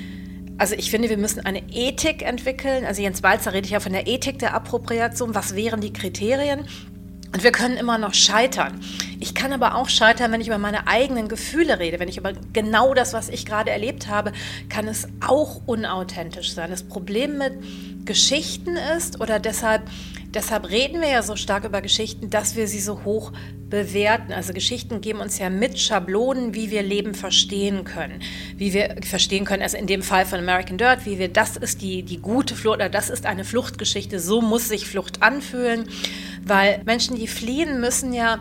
[0.59, 2.85] also ich finde, wir müssen eine Ethik entwickeln.
[2.85, 5.37] Also Jens Walzer redet ja von der Ethik der Appropriation.
[5.37, 6.67] Was wären die Kriterien?
[7.33, 8.81] Und wir können immer noch scheitern.
[9.19, 11.99] Ich kann aber auch scheitern, wenn ich über meine eigenen Gefühle rede.
[11.99, 14.33] Wenn ich über genau das, was ich gerade erlebt habe,
[14.69, 16.71] kann es auch unauthentisch sein.
[16.71, 17.55] Das Problem mit
[18.05, 19.83] Geschichten ist oder deshalb
[20.35, 23.33] Deshalb reden wir ja so stark über Geschichten, dass wir sie so hoch
[23.69, 24.33] bewerten.
[24.33, 28.23] Also Geschichten geben uns ja mit Schablonen, wie wir Leben verstehen können.
[28.57, 31.83] Wie wir verstehen können, also in dem Fall von American Dirt, wie wir, das ist
[31.83, 35.85] die, die gute Flucht oder das ist eine Fluchtgeschichte, so muss sich Flucht anfühlen.
[36.45, 38.41] Weil Menschen, die fliehen, müssen ja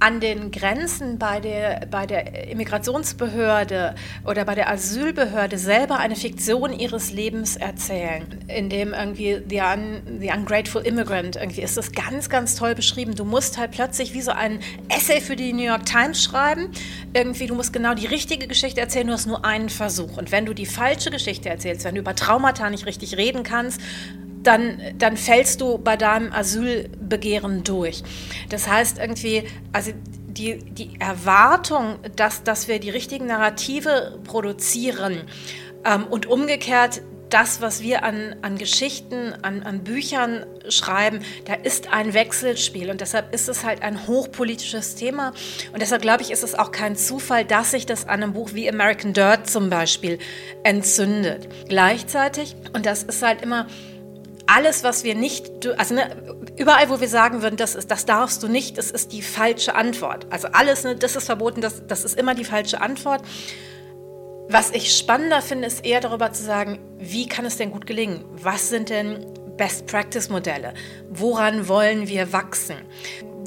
[0.00, 6.72] an den Grenzen bei der, bei der Immigrationsbehörde oder bei der Asylbehörde selber eine Fiktion
[6.72, 12.28] ihres Lebens erzählen, in dem irgendwie The, Un, The Ungrateful Immigrant, irgendwie ist das ganz,
[12.28, 13.16] ganz toll beschrieben.
[13.16, 16.68] Du musst halt plötzlich wie so ein Essay für die New York Times schreiben.
[17.12, 20.16] Irgendwie, du musst genau die richtige Geschichte erzählen, du hast nur einen Versuch.
[20.16, 23.80] Und wenn du die falsche Geschichte erzählst, wenn du über Traumata nicht richtig reden kannst,
[24.42, 28.02] dann, dann fällst du bei deinem Asylbegehren durch.
[28.48, 29.92] Das heißt irgendwie, also
[30.26, 35.22] die, die Erwartung, dass, dass wir die richtigen Narrative produzieren
[35.84, 41.92] ähm, und umgekehrt das, was wir an, an Geschichten, an, an Büchern schreiben, da ist
[41.92, 45.32] ein Wechselspiel und deshalb ist es halt ein hochpolitisches Thema
[45.72, 48.50] und deshalb glaube ich, ist es auch kein Zufall, dass sich das an einem Buch
[48.54, 50.18] wie American Dirt zum Beispiel
[50.62, 51.48] entzündet.
[51.68, 53.66] Gleichzeitig, und das ist halt immer
[54.48, 56.10] alles, was wir nicht, also ne,
[56.56, 59.74] überall, wo wir sagen würden, das, ist, das darfst du nicht, das ist die falsche
[59.74, 60.26] Antwort.
[60.30, 63.22] Also alles, ne, das ist verboten, das, das ist immer die falsche Antwort.
[64.48, 68.24] Was ich spannender finde, ist eher darüber zu sagen, wie kann es denn gut gelingen?
[68.30, 69.26] Was sind denn
[69.58, 70.72] Best-Practice-Modelle?
[71.10, 72.76] Woran wollen wir wachsen?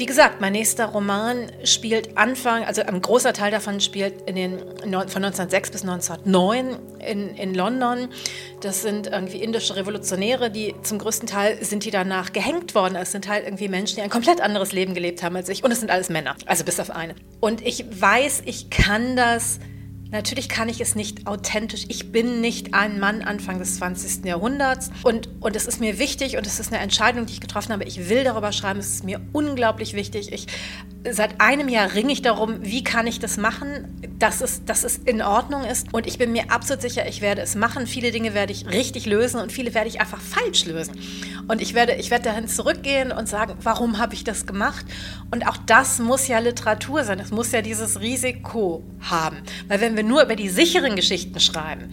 [0.02, 4.58] Wie gesagt, mein nächster Roman spielt Anfang, also ein großer Teil davon spielt in den,
[4.58, 8.08] von 1906 bis 1909 in, in London.
[8.62, 12.96] Das sind irgendwie indische Revolutionäre, die zum größten Teil sind die danach gehängt worden.
[12.96, 15.64] Es sind halt irgendwie Menschen, die ein komplett anderes Leben gelebt haben als ich.
[15.64, 17.14] Und es sind alles Männer, also bis auf eine.
[17.40, 19.60] Und ich weiß, ich kann das
[20.12, 21.86] Natürlich kann ich es nicht authentisch.
[21.88, 24.26] Ich bin nicht ein Mann Anfang des 20.
[24.26, 24.91] Jahrhunderts.
[25.04, 27.86] Und, und es ist mir wichtig und es ist eine Entscheidung, die ich getroffen habe.
[27.86, 28.80] Ich will darüber schreiben.
[28.80, 30.34] Es ist mir unglaublich wichtig.
[30.34, 30.47] Ich,
[31.10, 34.98] seit einem Jahr ringe ich darum, wie kann ich das machen, dass es, dass es
[34.98, 35.94] in Ordnung ist.
[35.94, 37.88] Und ich bin mir absolut sicher, ich werde es machen.
[37.88, 40.96] Viele Dinge werde ich richtig lösen und viele werde ich einfach falsch lösen.
[41.48, 44.86] Und ich werde, ich werde dahin zurückgehen und sagen, warum habe ich das gemacht?
[45.32, 47.20] Und auch das muss ja Literatur sein.
[47.20, 49.38] Es muss ja dieses Risiko haben.
[49.68, 51.90] Weil wenn wir nur über die sicheren Geschichten schreiben,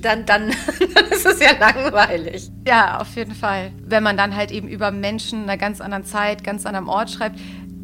[0.00, 0.52] dann, dann,
[0.94, 2.50] dann ist es ja langweilig.
[2.66, 3.72] Ja, auf jeden Fall.
[3.84, 7.10] Wenn man dann halt eben über Menschen in einer ganz anderen Zeit, ganz anderem Ort
[7.10, 7.38] schreibt,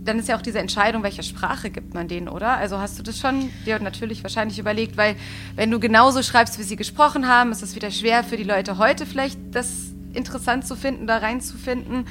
[0.05, 2.57] dann ist ja auch diese Entscheidung, welche Sprache gibt man denen, oder?
[2.57, 5.17] Also hast du das schon dir natürlich wahrscheinlich überlegt, weil
[5.57, 8.79] wenn du genauso schreibst, wie sie gesprochen haben, ist es wieder schwer für die Leute
[8.79, 9.69] heute vielleicht das
[10.13, 12.07] interessant zu finden, da reinzufinden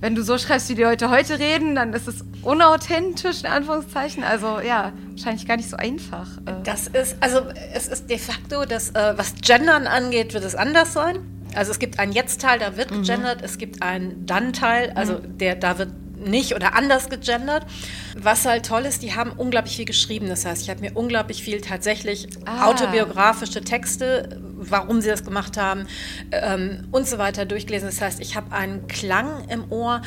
[0.00, 4.24] wenn du so schreibst, wie die Leute heute reden, dann ist es unauthentisch, in Anführungszeichen.
[4.24, 6.26] Also ja, wahrscheinlich gar nicht so einfach.
[6.46, 6.54] Äh.
[6.64, 7.42] Das ist, also
[7.74, 11.18] es ist de facto, dass, äh, was Gendern angeht, wird es anders sein.
[11.54, 13.02] Also es gibt einen Jetzt-Teil, da wird mhm.
[13.02, 15.38] gegendert, es gibt einen Dann-Teil, also mhm.
[15.38, 17.66] der, da wird nicht oder anders gegendert.
[18.16, 20.28] Was halt toll ist, die haben unglaublich viel geschrieben.
[20.28, 22.66] Das heißt, ich habe mir unglaublich viel tatsächlich ah.
[22.66, 25.86] autobiografische Texte, warum sie das gemacht haben
[26.32, 27.88] ähm, und so weiter durchgelesen.
[27.88, 30.02] Das heißt, ich habe einen Klang im Ohr,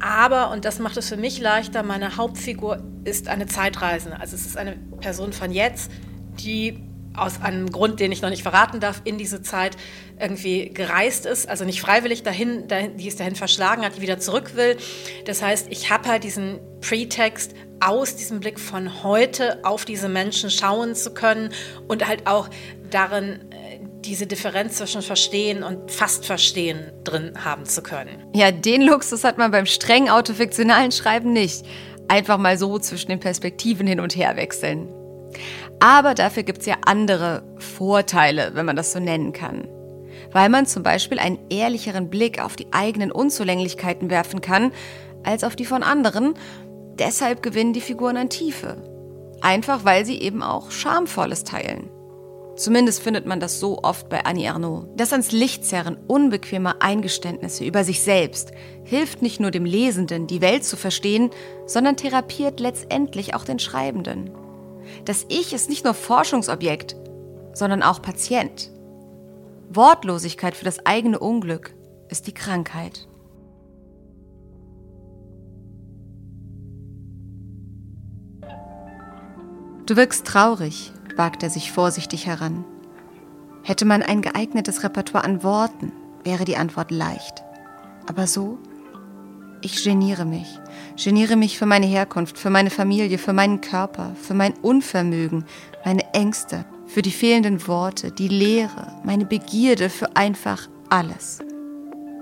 [0.00, 4.18] aber, und das macht es für mich leichter, meine Hauptfigur ist eine Zeitreisende.
[4.18, 5.90] Also es ist eine Person von jetzt,
[6.38, 9.76] die aus einem Grund, den ich noch nicht verraten darf, in diese Zeit
[10.18, 14.18] irgendwie gereist ist, also nicht freiwillig dahin, dahin die es dahin verschlagen hat, die wieder
[14.18, 14.76] zurück will.
[15.24, 20.50] Das heißt, ich habe halt diesen Pretext, aus diesem Blick von heute auf diese Menschen
[20.50, 21.50] schauen zu können
[21.88, 22.50] und halt auch
[22.90, 28.22] darin äh, diese Differenz zwischen Verstehen und fast Verstehen drin haben zu können.
[28.34, 31.64] Ja, den Luxus hat man beim streng autofiktionalen Schreiben nicht.
[32.08, 34.88] Einfach mal so zwischen den Perspektiven hin und her wechseln.
[35.80, 39.66] Aber dafür gibt es ja andere Vorteile, wenn man das so nennen kann.
[40.32, 44.72] Weil man zum Beispiel einen ehrlicheren Blick auf die eigenen Unzulänglichkeiten werfen kann,
[45.24, 46.34] als auf die von anderen.
[46.98, 48.76] Deshalb gewinnen die Figuren an Tiefe.
[49.40, 51.88] Einfach weil sie eben auch Schamvolles teilen.
[52.56, 54.86] Zumindest findet man das so oft bei Annie Ernaux.
[54.94, 58.52] Das ans Licht zerren unbequemer Eingeständnisse über sich selbst
[58.84, 61.30] hilft nicht nur dem Lesenden, die Welt zu verstehen,
[61.64, 64.30] sondern therapiert letztendlich auch den Schreibenden.
[65.04, 66.96] Das Ich ist nicht nur Forschungsobjekt,
[67.54, 68.70] sondern auch Patient.
[69.70, 71.74] Wortlosigkeit für das eigene Unglück
[72.08, 73.06] ist die Krankheit.
[79.86, 82.64] Du wirkst traurig, wagt er sich vorsichtig heran.
[83.62, 85.92] Hätte man ein geeignetes Repertoire an Worten,
[86.24, 87.42] wäre die Antwort leicht.
[88.06, 88.58] Aber so?
[89.62, 90.58] Ich geniere mich,
[90.96, 95.44] geniere mich für meine Herkunft, für meine Familie, für meinen Körper, für mein Unvermögen,
[95.84, 101.38] meine Ängste, für die fehlenden Worte, die Leere, meine Begierde für einfach alles.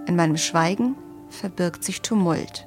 [0.07, 0.97] In meinem Schweigen
[1.29, 2.67] verbirgt sich Tumult.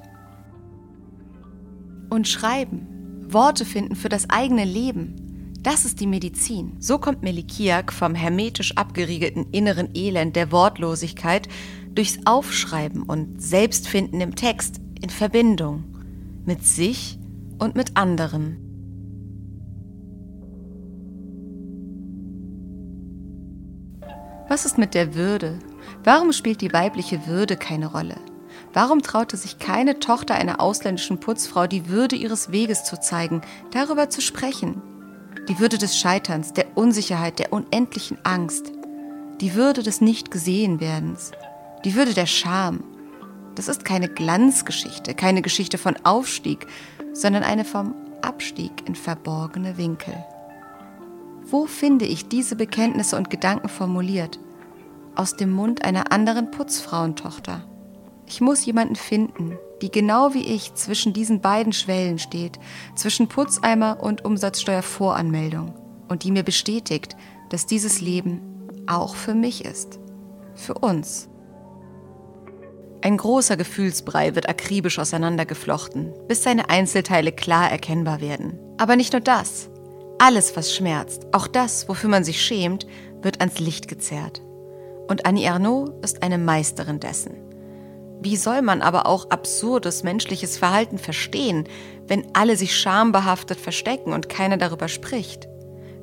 [2.10, 2.86] Und schreiben,
[3.28, 5.22] Worte finden für das eigene Leben,
[5.62, 6.76] das ist die Medizin.
[6.80, 11.48] So kommt Melikiak vom hermetisch abgeriegelten inneren Elend der Wortlosigkeit
[11.94, 15.91] durchs Aufschreiben und Selbstfinden im Text in Verbindung
[16.44, 17.18] mit sich
[17.58, 18.56] und mit anderen.
[24.48, 25.58] Was ist mit der Würde?
[26.04, 28.16] Warum spielt die weibliche Würde keine Rolle?
[28.74, 34.10] Warum traute sich keine Tochter einer ausländischen Putzfrau die Würde ihres Weges zu zeigen, darüber
[34.10, 34.82] zu sprechen?
[35.48, 38.72] Die Würde des Scheiterns, der Unsicherheit, der unendlichen Angst,
[39.40, 41.32] die Würde des Nicht-Gesehen-Werdens,
[41.84, 42.84] die Würde der Scham,
[43.54, 46.66] das ist keine Glanzgeschichte, keine Geschichte von Aufstieg,
[47.12, 50.14] sondern eine vom Abstieg in verborgene Winkel.
[51.44, 54.38] Wo finde ich diese Bekenntnisse und Gedanken formuliert?
[55.14, 57.64] Aus dem Mund einer anderen Putzfrauentochter.
[58.26, 62.58] Ich muss jemanden finden, die genau wie ich zwischen diesen beiden Schwellen steht,
[62.94, 65.74] zwischen Putzeimer und Umsatzsteuervoranmeldung
[66.08, 67.16] und die mir bestätigt,
[67.50, 68.40] dass dieses Leben
[68.86, 69.98] auch für mich ist.
[70.54, 71.28] Für uns.
[73.04, 78.60] Ein großer Gefühlsbrei wird akribisch auseinandergeflochten, bis seine Einzelteile klar erkennbar werden.
[78.78, 79.68] Aber nicht nur das.
[80.20, 82.86] Alles, was schmerzt, auch das, wofür man sich schämt,
[83.20, 84.40] wird ans Licht gezerrt.
[85.08, 87.34] Und Annie Ernaux ist eine Meisterin dessen.
[88.20, 91.64] Wie soll man aber auch absurdes menschliches Verhalten verstehen,
[92.06, 95.48] wenn alle sich schambehaftet verstecken und keiner darüber spricht?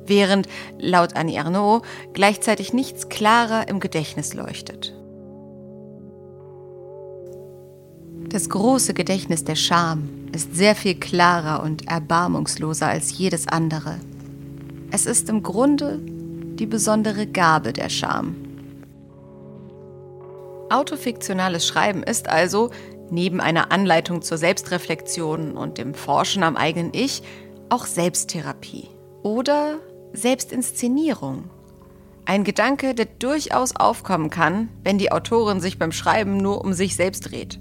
[0.04, 1.82] Während, laut Annie Arnaud,
[2.12, 4.99] gleichzeitig nichts klarer im Gedächtnis leuchtet.
[8.30, 13.98] Das große Gedächtnis der Scham ist sehr viel klarer und erbarmungsloser als jedes andere.
[14.92, 18.36] Es ist im Grunde die besondere Gabe der Scham.
[20.68, 22.70] Autofiktionales Schreiben ist also,
[23.10, 27.24] neben einer Anleitung zur Selbstreflexion und dem Forschen am eigenen Ich,
[27.68, 28.86] auch Selbsttherapie
[29.24, 29.80] oder
[30.12, 31.50] Selbstinszenierung.
[32.26, 36.94] Ein Gedanke, der durchaus aufkommen kann, wenn die Autorin sich beim Schreiben nur um sich
[36.94, 37.58] selbst dreht.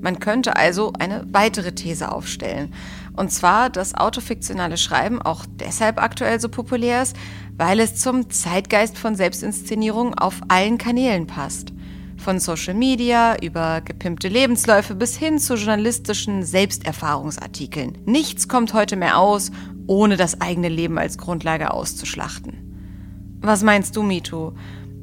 [0.00, 2.72] Man könnte also eine weitere These aufstellen.
[3.16, 7.16] Und zwar, dass autofiktionale Schreiben auch deshalb aktuell so populär ist,
[7.56, 11.72] weil es zum Zeitgeist von Selbstinszenierung auf allen Kanälen passt.
[12.16, 17.98] Von Social Media über gepimpte Lebensläufe bis hin zu journalistischen Selbsterfahrungsartikeln.
[18.04, 19.50] Nichts kommt heute mehr aus,
[19.86, 23.38] ohne das eigene Leben als Grundlage auszuschlachten.
[23.42, 24.54] Was meinst du, Mito?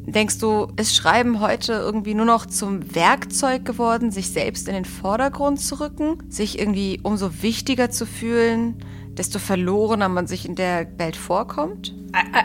[0.07, 4.85] Denkst du, ist Schreiben heute irgendwie nur noch zum Werkzeug geworden, sich selbst in den
[4.85, 8.75] Vordergrund zu rücken, sich irgendwie umso wichtiger zu fühlen,
[9.17, 11.93] desto verlorener man sich in der Welt vorkommt?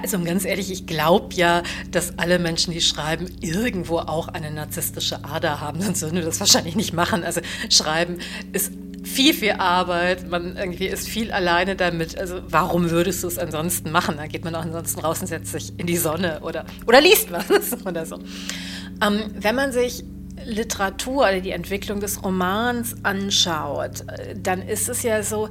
[0.02, 5.24] Also ganz ehrlich, ich glaube ja, dass alle Menschen, die schreiben, irgendwo auch eine narzisstische
[5.24, 5.80] Ader haben.
[5.82, 7.22] Sonst würden wir das wahrscheinlich nicht machen.
[7.22, 8.18] Also Schreiben
[8.52, 10.28] ist viel, viel Arbeit.
[10.30, 12.18] Man irgendwie ist viel alleine damit.
[12.18, 14.16] Also warum würdest du es ansonsten machen?
[14.16, 17.30] Da geht man auch ansonsten raus und setzt sich in die Sonne oder, oder liest
[17.32, 18.16] was oder so.
[19.04, 20.04] Ähm, wenn man sich
[20.44, 24.04] Literatur oder die Entwicklung des Romans anschaut,
[24.36, 25.48] dann ist es ja so,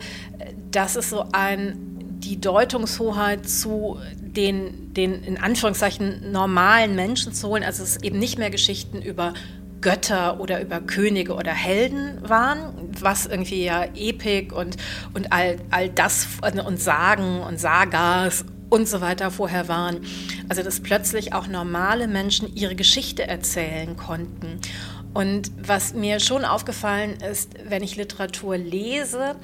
[0.71, 1.87] dass es so ein
[2.21, 7.63] die Deutungshoheit zu den, den in Anführungszeichen normalen Menschen zu holen.
[7.63, 9.33] Also es ist eben nicht mehr Geschichten über
[9.81, 14.77] Götter oder über Könige oder Helden waren, was irgendwie ja Epik und,
[15.13, 20.01] und all, all das und Sagen und Sagas und so weiter vorher waren.
[20.49, 24.59] Also dass plötzlich auch normale Menschen ihre Geschichte erzählen konnten.
[25.13, 29.35] Und was mir schon aufgefallen ist, wenn ich Literatur lese,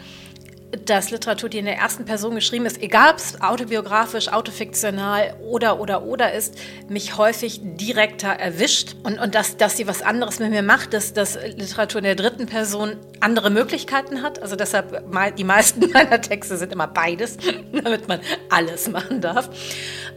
[0.86, 5.80] dass Literatur, die in der ersten Person geschrieben ist, egal ob es autobiografisch, autofiktional oder,
[5.80, 6.56] oder, oder ist,
[6.90, 11.14] mich häufig direkter erwischt und, und dass, dass sie was anderes mit mir macht, dass,
[11.14, 14.42] dass Literatur in der dritten Person andere Möglichkeiten hat.
[14.42, 15.04] Also deshalb,
[15.38, 17.38] die meisten meiner Texte sind immer beides,
[17.72, 19.50] damit man alles machen darf.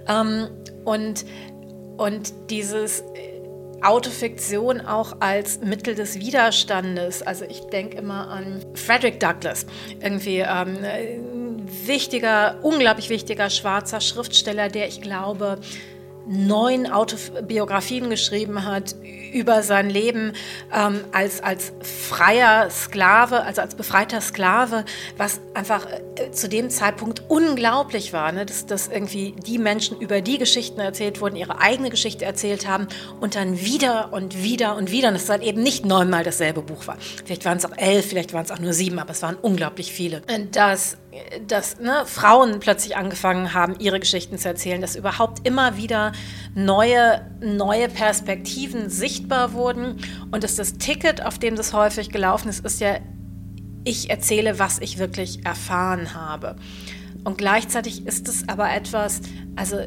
[0.09, 0.49] Ähm,
[0.85, 1.25] und,
[1.97, 3.05] und dieses
[3.83, 7.23] Autofiktion auch als Mittel des Widerstandes.
[7.23, 9.67] Also ich denke immer an Frederick Douglass,
[10.01, 10.79] irgendwie ähm,
[11.87, 15.59] wichtiger, unglaublich wichtiger schwarzer Schriftsteller, der ich glaube
[16.27, 18.95] neun Autobiografien geschrieben hat
[19.33, 20.33] über sein Leben
[20.75, 24.85] ähm, als, als freier Sklave, also als befreiter Sklave,
[25.17, 28.47] was einfach äh, zu dem Zeitpunkt unglaublich war, ne?
[28.47, 32.89] dass, dass irgendwie die Menschen über die Geschichten erzählt wurden, ihre eigene Geschichte erzählt haben
[33.21, 36.87] und dann wieder und wieder und wieder, und es dann eben nicht neunmal dasselbe Buch
[36.87, 36.97] war.
[37.25, 39.93] Vielleicht waren es auch elf, vielleicht waren es auch nur sieben, aber es waren unglaublich
[39.93, 40.23] viele.
[40.35, 40.97] Und das
[41.47, 46.13] dass ne, Frauen plötzlich angefangen haben, ihre Geschichten zu erzählen, dass überhaupt immer wieder
[46.55, 49.99] neue, neue Perspektiven sichtbar wurden
[50.31, 52.99] und dass das Ticket, auf dem das häufig gelaufen ist, ist ja,
[53.83, 56.57] ich erzähle, was ich wirklich erfahren habe.
[57.25, 59.21] Und gleichzeitig ist es aber etwas,
[59.57, 59.79] also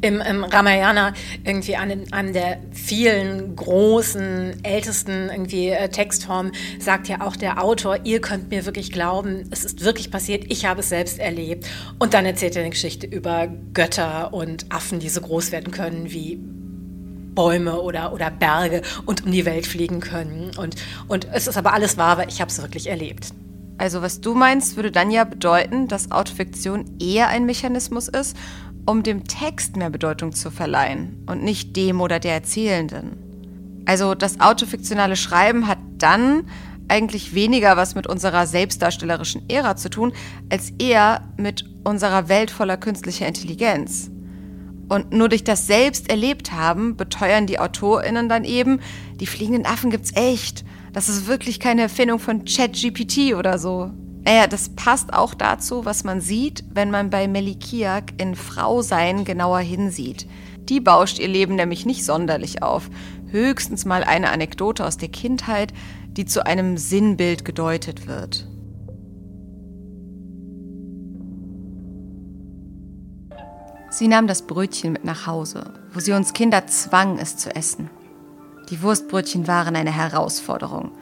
[0.00, 1.12] im, im Ramayana
[1.44, 8.00] irgendwie an einem der vielen großen, ältesten irgendwie äh, Textformen sagt ja auch der Autor,
[8.04, 11.66] ihr könnt mir wirklich glauben, es ist wirklich passiert, ich habe es selbst erlebt.
[11.98, 16.10] Und dann erzählt er eine Geschichte über Götter und Affen, die so groß werden können
[16.10, 16.40] wie
[17.34, 20.50] Bäume oder, oder Berge und um die Welt fliegen können.
[20.56, 20.74] Und,
[21.08, 23.28] und es ist aber alles wahr, weil ich habe es wirklich erlebt.
[23.80, 28.36] Also was du meinst, würde dann ja bedeuten, dass Autofiktion eher ein Mechanismus ist,
[28.84, 33.82] um dem Text mehr Bedeutung zu verleihen und nicht dem oder der Erzählenden.
[33.86, 36.42] Also das autofiktionale Schreiben hat dann
[36.88, 40.12] eigentlich weniger was mit unserer selbstdarstellerischen Ära zu tun,
[40.50, 44.10] als eher mit unserer Welt voller künstlicher Intelligenz.
[44.90, 48.80] Und nur durch das Selbst erlebt haben, beteuern die AutorInnen dann eben,
[49.20, 53.90] die fliegenden Affen gibt's echt das ist wirklich keine Erfindung von ChatGPT oder so.
[54.24, 59.60] Naja, das passt auch dazu, was man sieht, wenn man bei Melikiak in Frausein genauer
[59.60, 60.26] hinsieht.
[60.68, 62.90] Die bauscht ihr Leben nämlich nicht sonderlich auf.
[63.28, 65.72] Höchstens mal eine Anekdote aus der Kindheit,
[66.16, 68.46] die zu einem Sinnbild gedeutet wird.
[73.90, 77.90] Sie nahm das Brötchen mit nach Hause, wo sie uns Kinder zwang, es zu essen.
[78.70, 80.92] Die Wurstbrötchen waren eine Herausforderung.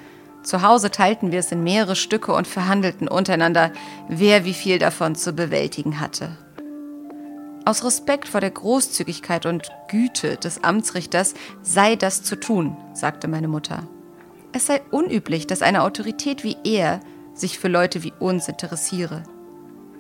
[0.43, 3.73] Zu Hause teilten wir es in mehrere Stücke und verhandelten untereinander,
[4.09, 6.37] wer wie viel davon zu bewältigen hatte.
[7.67, 13.49] Aus Respekt vor der Großzügigkeit und Güte des Amtsrichters sei das zu tun, sagte meine
[13.49, 13.87] Mutter.
[14.53, 17.01] Es sei unüblich, dass eine Autorität wie er
[17.35, 19.25] sich für Leute wie uns interessiere.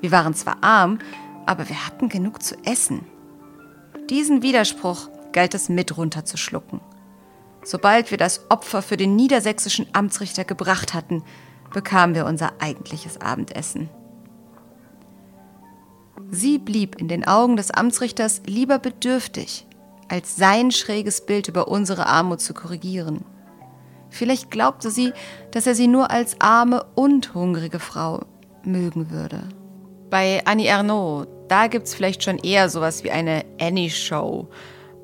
[0.00, 0.98] Wir waren zwar arm,
[1.44, 3.04] aber wir hatten genug zu essen.
[4.08, 6.80] Diesen Widerspruch galt es mit runterzuschlucken.
[7.64, 11.22] Sobald wir das Opfer für den niedersächsischen Amtsrichter gebracht hatten,
[11.72, 13.90] bekamen wir unser eigentliches Abendessen.
[16.30, 19.66] Sie blieb in den Augen des Amtsrichters lieber bedürftig,
[20.08, 23.24] als sein schräges Bild über unsere Armut zu korrigieren.
[24.10, 25.12] Vielleicht glaubte sie,
[25.50, 28.20] dass er sie nur als arme und hungrige Frau
[28.64, 29.48] mögen würde.
[30.10, 34.48] Bei Annie Ernaux, da gibt's vielleicht schon eher sowas wie eine Annie-Show.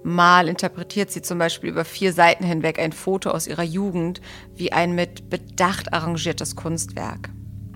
[0.07, 4.20] Mal interpretiert sie zum Beispiel über vier Seiten hinweg ein Foto aus ihrer Jugend
[4.55, 7.30] wie ein mit Bedacht arrangiertes Kunstwerk.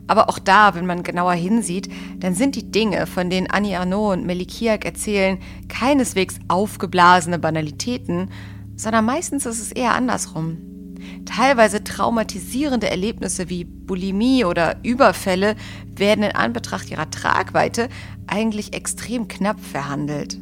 [0.08, 4.18] Aber auch da, wenn man genauer hinsieht, dann sind die Dinge, von denen Annie Arnaud
[4.18, 8.30] und Melikiak erzählen, keineswegs aufgeblasene Banalitäten,
[8.76, 10.58] sondern meistens ist es eher andersrum.
[11.24, 15.56] Teilweise traumatisierende Erlebnisse wie Bulimie oder Überfälle
[15.96, 17.88] werden in Anbetracht ihrer Tragweite
[18.26, 20.38] eigentlich extrem knapp verhandelt.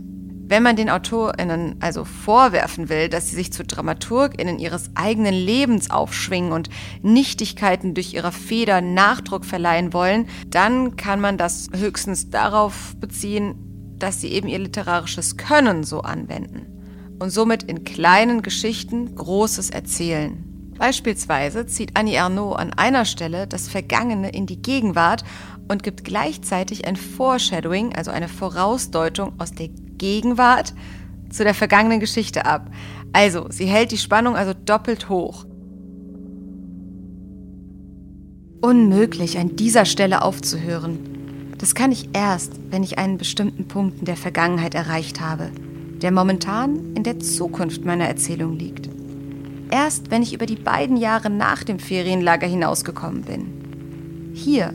[0.49, 5.91] Wenn man den AutorInnen also vorwerfen will, dass sie sich zu DramaturgInnen ihres eigenen Lebens
[5.91, 6.71] aufschwingen und
[7.03, 13.57] Nichtigkeiten durch ihre Feder Nachdruck verleihen wollen, dann kann man das höchstens darauf beziehen,
[13.99, 20.45] dass sie eben ihr literarisches Können so anwenden und somit in kleinen Geschichten Großes erzählen.
[20.79, 25.25] Beispielsweise zieht Annie Ernaux an einer Stelle das Vergangene in die Gegenwart
[25.67, 30.75] und gibt gleichzeitig ein Foreshadowing, also eine Vorausdeutung aus der Gegenwart
[31.31, 32.71] zu der vergangenen Geschichte ab.
[33.13, 35.47] Also, sie hält die Spannung also doppelt hoch.
[38.61, 40.99] Unmöglich, an dieser Stelle aufzuhören.
[41.59, 45.51] Das kann ich erst, wenn ich einen bestimmten Punkt in der Vergangenheit erreicht habe,
[46.03, 48.91] der momentan in der Zukunft meiner Erzählung liegt.
[49.71, 54.33] Erst wenn ich über die beiden Jahre nach dem Ferienlager hinausgekommen bin.
[54.35, 54.73] Hier,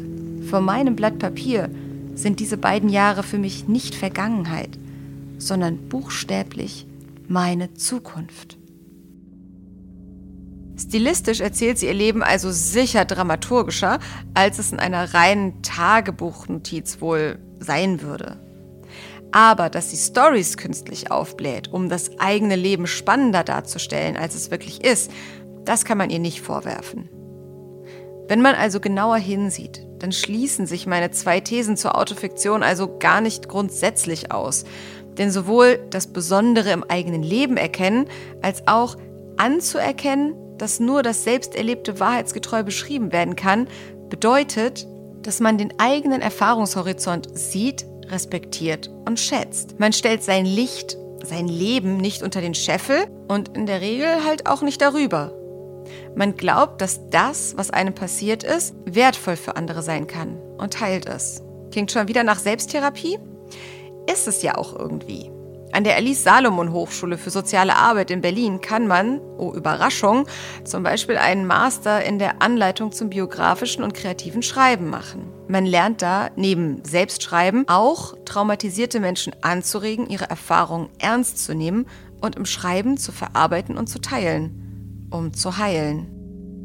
[0.50, 1.70] vor meinem Blatt Papier,
[2.16, 4.78] sind diese beiden Jahre für mich nicht Vergangenheit,
[5.42, 6.86] sondern buchstäblich
[7.28, 8.58] meine Zukunft.
[10.78, 14.00] Stilistisch erzählt sie ihr Leben also sicher dramaturgischer,
[14.34, 18.40] als es in einer reinen Tagebuchnotiz wohl sein würde.
[19.32, 24.84] Aber dass sie Stories künstlich aufbläht, um das eigene Leben spannender darzustellen, als es wirklich
[24.84, 25.12] ist,
[25.64, 27.10] das kann man ihr nicht vorwerfen.
[28.28, 33.22] Wenn man also genauer hinsieht, dann schließen sich meine zwei Thesen zur Autofiktion also gar
[33.22, 34.64] nicht grundsätzlich aus.
[35.18, 38.06] Denn sowohl das Besondere im eigenen Leben erkennen,
[38.42, 38.98] als auch
[39.38, 43.68] anzuerkennen, dass nur das Selbsterlebte wahrheitsgetreu beschrieben werden kann,
[44.10, 44.88] bedeutet,
[45.24, 49.80] dass man den eigenen Erfahrungshorizont sieht, respektiert und schätzt.
[49.80, 54.48] Man stellt sein Licht, sein Leben nicht unter den Scheffel und in der Regel halt
[54.48, 55.34] auch nicht darüber.
[56.16, 61.08] Man glaubt, dass das, was einem passiert ist, wertvoll für andere sein kann und teilt
[61.08, 61.42] es.
[61.72, 63.18] Klingt schon wieder nach Selbsttherapie?
[64.10, 65.32] Ist es ja auch irgendwie.
[65.74, 70.28] An der Alice Salomon Hochschule für soziale Arbeit in Berlin kann man, oh Überraschung,
[70.66, 75.32] zum Beispiel einen Master in der Anleitung zum biografischen und kreativen Schreiben machen.
[75.48, 81.86] Man lernt da neben Selbstschreiben auch traumatisierte Menschen anzuregen, ihre Erfahrungen ernst zu nehmen
[82.20, 86.21] und im Schreiben zu verarbeiten und zu teilen, um zu heilen.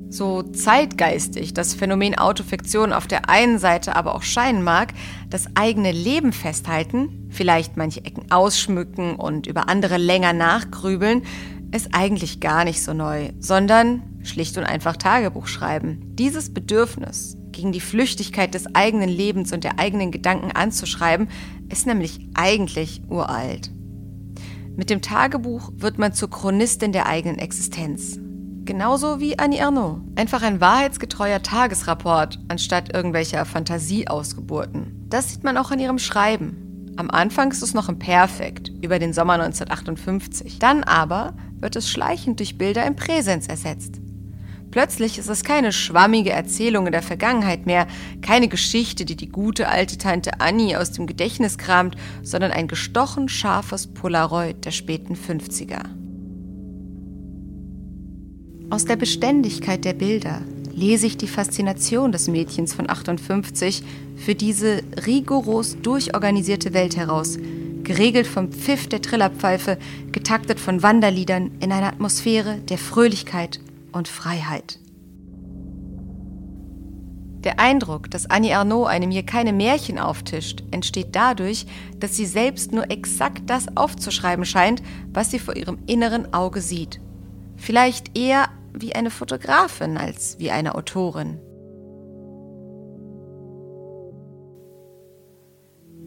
[0.09, 4.95] So zeitgeistig das Phänomen Autofiktion auf der einen Seite aber auch scheinen mag,
[5.31, 11.23] das eigene Leben festhalten, vielleicht manche Ecken ausschmücken und über andere länger nachgrübeln,
[11.73, 16.15] ist eigentlich gar nicht so neu, sondern schlicht und einfach Tagebuch schreiben.
[16.15, 21.29] Dieses Bedürfnis, gegen die Flüchtigkeit des eigenen Lebens und der eigenen Gedanken anzuschreiben,
[21.69, 23.71] ist nämlich eigentlich uralt.
[24.77, 28.21] Mit dem Tagebuch wird man zur Chronistin der eigenen Existenz.
[28.67, 30.01] Genauso wie Annie Ernaux.
[30.17, 35.07] Einfach ein wahrheitsgetreuer Tagesrapport anstatt irgendwelcher Fantasieausgeburten.
[35.09, 36.93] Das sieht man auch an ihrem Schreiben.
[36.97, 40.59] Am Anfang ist es noch im Perfekt, über den Sommer 1958.
[40.59, 44.01] Dann aber wird es schleichend durch Bilder im Präsens ersetzt.
[44.73, 47.87] Plötzlich ist es keine schwammige Erzählung in der Vergangenheit mehr,
[48.21, 51.95] keine Geschichte, die die gute alte Tante Annie aus dem Gedächtnis kramt,
[52.25, 55.85] sondern ein gestochen scharfes Polaroid der späten 50er.
[58.69, 60.43] Aus der Beständigkeit der Bilder
[60.75, 63.83] lese ich die Faszination des Mädchens von 58
[64.17, 67.39] für diese rigoros durchorganisierte Welt heraus,
[67.85, 69.79] geregelt vom Pfiff der Trillerpfeife,
[70.11, 73.61] getaktet von Wanderliedern in einer Atmosphäre der Fröhlichkeit
[73.93, 74.81] und Freiheit.
[77.45, 81.67] Der Eindruck, dass Annie Arnaud einem hier keine Märchen auftischt, entsteht dadurch,
[82.01, 87.01] dass sie selbst nur exakt das aufzuschreiben scheint, was sie vor ihrem inneren Auge sieht.
[87.57, 91.39] Vielleicht eher wie eine Fotografin als wie eine Autorin.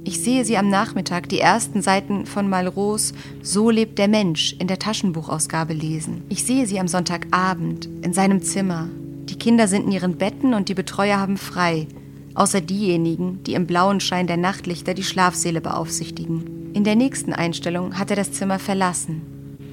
[0.06, 4.68] Ich sehe sie am Nachmittag die ersten Seiten von Malraux So lebt der Mensch in
[4.68, 6.24] der Taschenbuchausgabe lesen.
[6.30, 8.88] Ich sehe sie am Sonntagabend in seinem Zimmer,
[9.30, 11.88] die Kinder sind in ihren Betten und die Betreuer haben frei,
[12.34, 16.72] außer diejenigen, die im blauen Schein der Nachtlichter die Schlafsäle beaufsichtigen.
[16.74, 19.22] In der nächsten Einstellung hat er das Zimmer verlassen.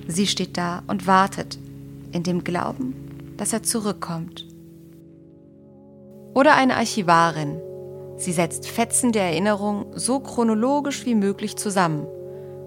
[0.09, 1.59] Sie steht da und wartet,
[2.17, 4.47] in dem Glauben, dass er zurückkommt.
[6.35, 7.61] Oder eine Archivarin.
[8.17, 12.07] Sie setzt Fetzen der Erinnerung so chronologisch wie möglich zusammen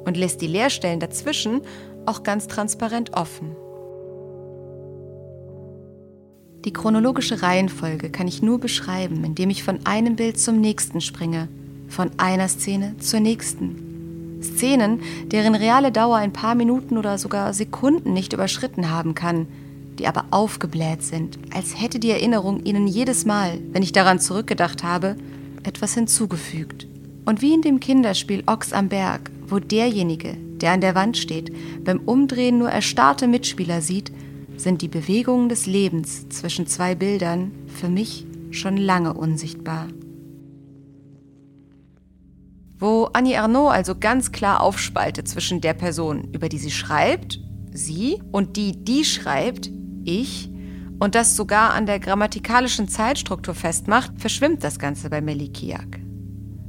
[0.06, 1.62] und lässt die Leerstellen dazwischen
[2.06, 3.56] auch ganz transparent offen.
[6.66, 11.47] Die chronologische Reihenfolge kann ich nur beschreiben, indem ich von einem Bild zum nächsten springe,
[11.88, 13.89] von einer Szene zur nächsten.
[14.42, 19.48] Szenen, deren reale Dauer ein paar Minuten oder sogar Sekunden nicht überschritten haben kann,
[20.00, 24.84] die aber aufgebläht sind, als hätte die Erinnerung ihnen jedes Mal, wenn ich daran zurückgedacht
[24.84, 25.16] habe,
[25.64, 26.88] etwas hinzugefügt.
[27.26, 31.54] Und wie in dem Kinderspiel Ochs am Berg, wo derjenige, der an der Wand steht,
[31.84, 34.12] beim Umdrehen nur erstarrte Mitspieler sieht,
[34.58, 39.88] sind die Bewegungen des Lebens zwischen zwei Bildern für mich schon lange unsichtbar.
[42.80, 47.40] Wo Annie Arnaud also ganz klar aufspaltet zwischen der Person, über die sie schreibt,
[47.72, 49.70] sie, und die, die schreibt,
[50.06, 50.50] ich,
[50.98, 56.00] und das sogar an der grammatikalischen Zeitstruktur festmacht, verschwimmt das Ganze bei Melikiak.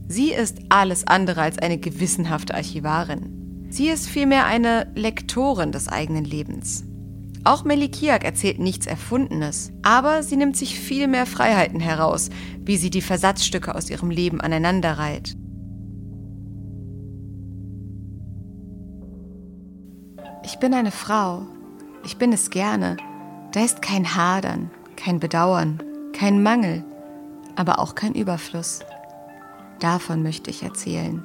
[0.08, 3.68] Sie ist alles andere als eine gewissenhafte Archivarin.
[3.70, 6.84] Sie ist vielmehr eine Lektorin des eigenen Lebens.
[7.44, 12.30] Auch Melikiak erzählt nichts Erfundenes, aber sie nimmt sich viel mehr Freiheiten heraus,
[12.64, 15.36] wie sie die Versatzstücke aus ihrem Leben aneinanderreiht.
[20.60, 21.46] Bin eine Frau.
[22.04, 22.98] Ich bin es gerne.
[23.52, 25.82] Da ist kein Hadern, kein Bedauern,
[26.12, 26.84] kein Mangel,
[27.56, 28.80] aber auch kein Überfluss.
[29.80, 31.24] Davon möchte ich erzählen.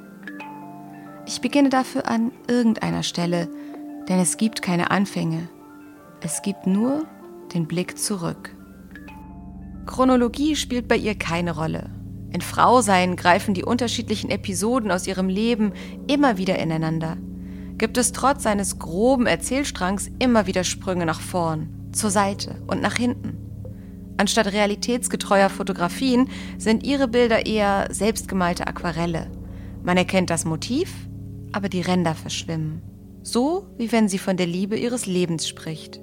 [1.28, 3.50] Ich beginne dafür an irgendeiner Stelle,
[4.08, 5.50] denn es gibt keine Anfänge,
[6.22, 7.06] es gibt nur
[7.54, 8.56] den Blick zurück.
[9.86, 11.90] Chronologie spielt bei ihr keine Rolle.
[12.32, 15.74] In Frausein greifen die unterschiedlichen Episoden aus ihrem Leben
[16.08, 17.18] immer wieder ineinander.
[17.78, 22.96] Gibt es trotz seines groben Erzählstrangs immer wieder Sprünge nach vorn, zur Seite und nach
[22.96, 23.38] hinten.
[24.18, 29.30] Anstatt realitätsgetreuer Fotografien sind ihre Bilder eher selbstgemalte Aquarelle.
[29.84, 30.94] Man erkennt das Motiv,
[31.52, 32.82] aber die Ränder verschwimmen.
[33.24, 36.00] So wie wenn sie von der Liebe ihres Lebens spricht.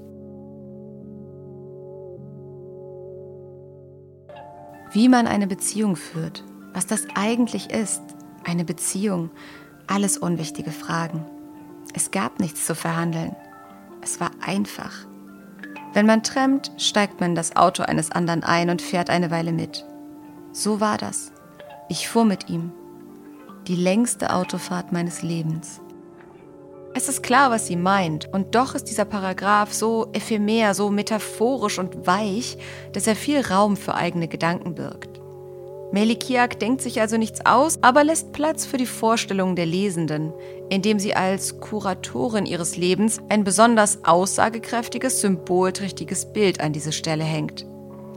[4.92, 6.44] wie man eine Beziehung führt,
[6.74, 8.02] was das eigentlich ist,
[8.44, 9.30] eine Beziehung,
[9.86, 11.24] alles unwichtige Fragen.
[11.94, 13.36] Es gab nichts zu verhandeln.
[14.02, 15.06] Es war einfach.
[15.92, 19.52] Wenn man trennt, steigt man in das Auto eines anderen ein und fährt eine Weile
[19.52, 19.84] mit.
[20.52, 21.32] So war das.
[21.88, 22.72] Ich fuhr mit ihm.
[23.68, 25.80] Die längste Autofahrt meines Lebens.
[26.94, 31.78] Es ist klar, was sie meint, und doch ist dieser Paragraph so ephemer, so metaphorisch
[31.78, 32.58] und weich,
[32.92, 35.21] dass er viel Raum für eigene Gedanken birgt.
[35.92, 40.32] Melikiak denkt sich also nichts aus, aber lässt Platz für die Vorstellungen der Lesenden,
[40.70, 47.66] indem sie als Kuratorin ihres Lebens ein besonders aussagekräftiges, symbolträchtiges Bild an diese Stelle hängt.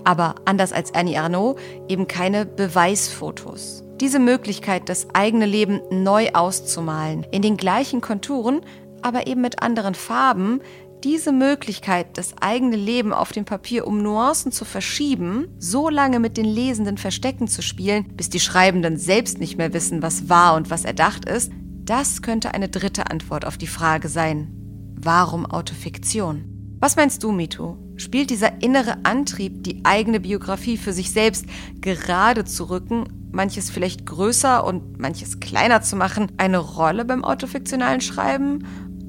[0.05, 1.59] Aber anders als Annie Arnaud
[1.89, 3.83] eben keine Beweisfotos.
[3.99, 8.61] Diese Möglichkeit, das eigene Leben neu auszumalen, in den gleichen Konturen,
[9.01, 10.61] aber eben mit anderen Farben,
[11.03, 16.37] diese Möglichkeit, das eigene Leben auf dem Papier um Nuancen zu verschieben, so lange mit
[16.37, 20.69] den Lesenden Verstecken zu spielen, bis die Schreibenden selbst nicht mehr wissen, was wahr und
[20.69, 21.51] was erdacht ist,
[21.83, 24.47] das könnte eine dritte Antwort auf die Frage sein.
[24.95, 26.77] Warum Autofiktion?
[26.79, 27.77] Was meinst du, Mito?
[27.95, 31.45] Spielt dieser innere Antrieb, die eigene Biografie für sich selbst
[31.79, 38.01] gerade zu rücken, manches vielleicht größer und manches kleiner zu machen, eine Rolle beim autofiktionalen
[38.01, 38.65] Schreiben?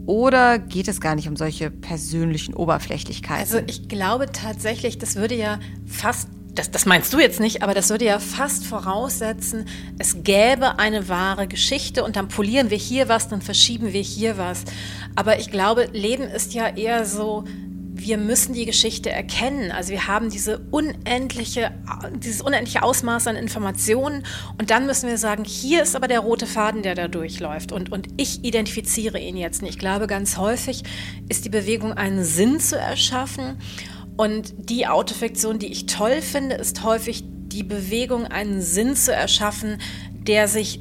[0.07, 3.41] Oder geht es gar nicht um solche persönlichen Oberflächlichkeiten?
[3.41, 7.75] Also ich glaube tatsächlich, das würde ja fast das, das, meinst du jetzt nicht, aber
[7.75, 9.67] das würde ja fast voraussetzen,
[9.99, 14.39] es gäbe eine wahre Geschichte und dann polieren wir hier was, dann verschieben wir hier
[14.39, 14.65] was.
[15.17, 17.45] Aber ich glaube, Leben ist ja eher so
[18.07, 19.73] wir müssen die Geschichte erkennen.
[19.73, 21.73] Also wir haben diese unendliche,
[22.19, 24.23] dieses unendliche Ausmaß an Informationen
[24.59, 27.91] und dann müssen wir sagen, hier ist aber der rote Faden, der da durchläuft und,
[27.91, 29.75] und ich identifiziere ihn jetzt nicht.
[29.75, 30.85] Ich glaube, ganz häufig
[31.29, 33.59] ist die Bewegung einen Sinn zu erschaffen
[34.17, 39.79] und die Autofiktion, die ich toll finde, ist häufig die Bewegung, einen Sinn zu erschaffen,
[40.13, 40.81] der sich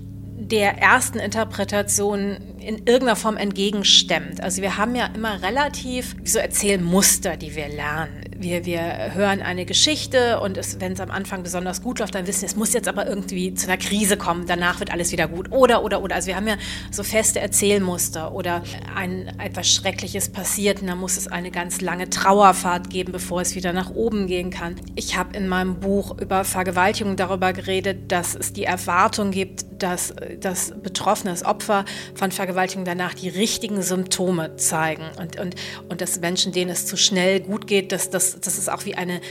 [0.51, 4.41] der ersten Interpretation in irgendeiner Form entgegenstemmt.
[4.41, 8.21] Also wir haben ja immer relativ so Erzählmuster, die wir lernen.
[8.37, 12.41] Wir, wir hören eine Geschichte und wenn es am Anfang besonders gut läuft, dann wissen
[12.41, 15.53] wir, es muss jetzt aber irgendwie zu einer Krise kommen, danach wird alles wieder gut.
[15.53, 16.15] Oder, oder, oder.
[16.15, 16.57] Also wir haben ja
[16.91, 18.61] so feste Erzählmuster oder
[18.93, 23.55] ein etwas Schreckliches passiert und dann muss es eine ganz lange Trauerfahrt geben, bevor es
[23.55, 24.75] wieder nach oben gehen kann.
[24.95, 30.13] Ich habe in meinem Buch über Vergewaltigung darüber geredet, dass es die Erwartung gibt, dass
[30.41, 35.55] das Betroffene, das Opfer von Vergewaltigung danach die richtigen Symptome zeigen und, und,
[35.87, 38.85] und dass Menschen, denen es zu schnell gut geht, dass das dass, dass es auch
[38.85, 39.21] wie eine,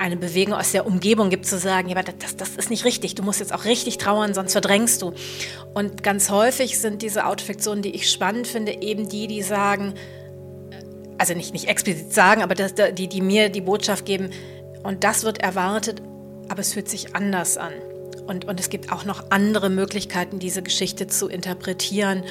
[0.00, 3.14] eine Bewegung aus der Umgebung gibt, zu sagen, ja, aber das, das ist nicht richtig,
[3.14, 5.12] du musst jetzt auch richtig trauern, sonst verdrängst du.
[5.74, 9.94] Und ganz häufig sind diese Autofiktionen, die ich spannend finde, eben die, die sagen,
[11.18, 14.30] also nicht, nicht explizit sagen, aber das, die, die mir die Botschaft geben,
[14.82, 16.00] und das wird erwartet,
[16.48, 17.72] aber es fühlt sich anders an.
[18.26, 22.22] Und, und es gibt auch noch andere Möglichkeiten, diese Geschichte zu interpretieren.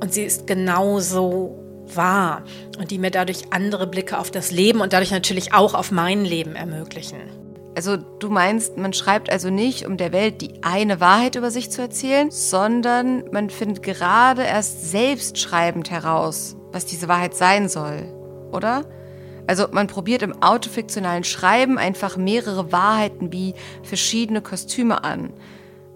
[0.00, 1.58] Und sie ist genauso
[1.96, 2.44] wahr
[2.78, 6.24] und die mir dadurch andere Blicke auf das Leben und dadurch natürlich auch auf mein
[6.24, 7.18] Leben ermöglichen.
[7.76, 11.70] Also du meinst, man schreibt also nicht, um der Welt die eine Wahrheit über sich
[11.70, 18.12] zu erzählen, sondern man findet gerade erst selbst schreibend heraus, was diese Wahrheit sein soll,
[18.52, 18.84] oder?
[19.46, 25.32] Also man probiert im autofiktionalen Schreiben einfach mehrere Wahrheiten wie verschiedene Kostüme an.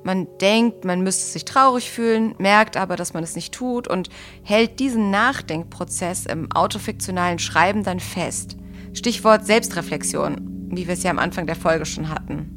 [0.04, 4.10] Man denkt, man müsste sich traurig fühlen, merkt aber, dass man es nicht tut und
[4.42, 8.58] hält diesen Nachdenkprozess im autofiktionalen Schreiben dann fest.
[8.92, 12.50] Stichwort Selbstreflexion, wie wir es ja am Anfang der Folge schon hatten.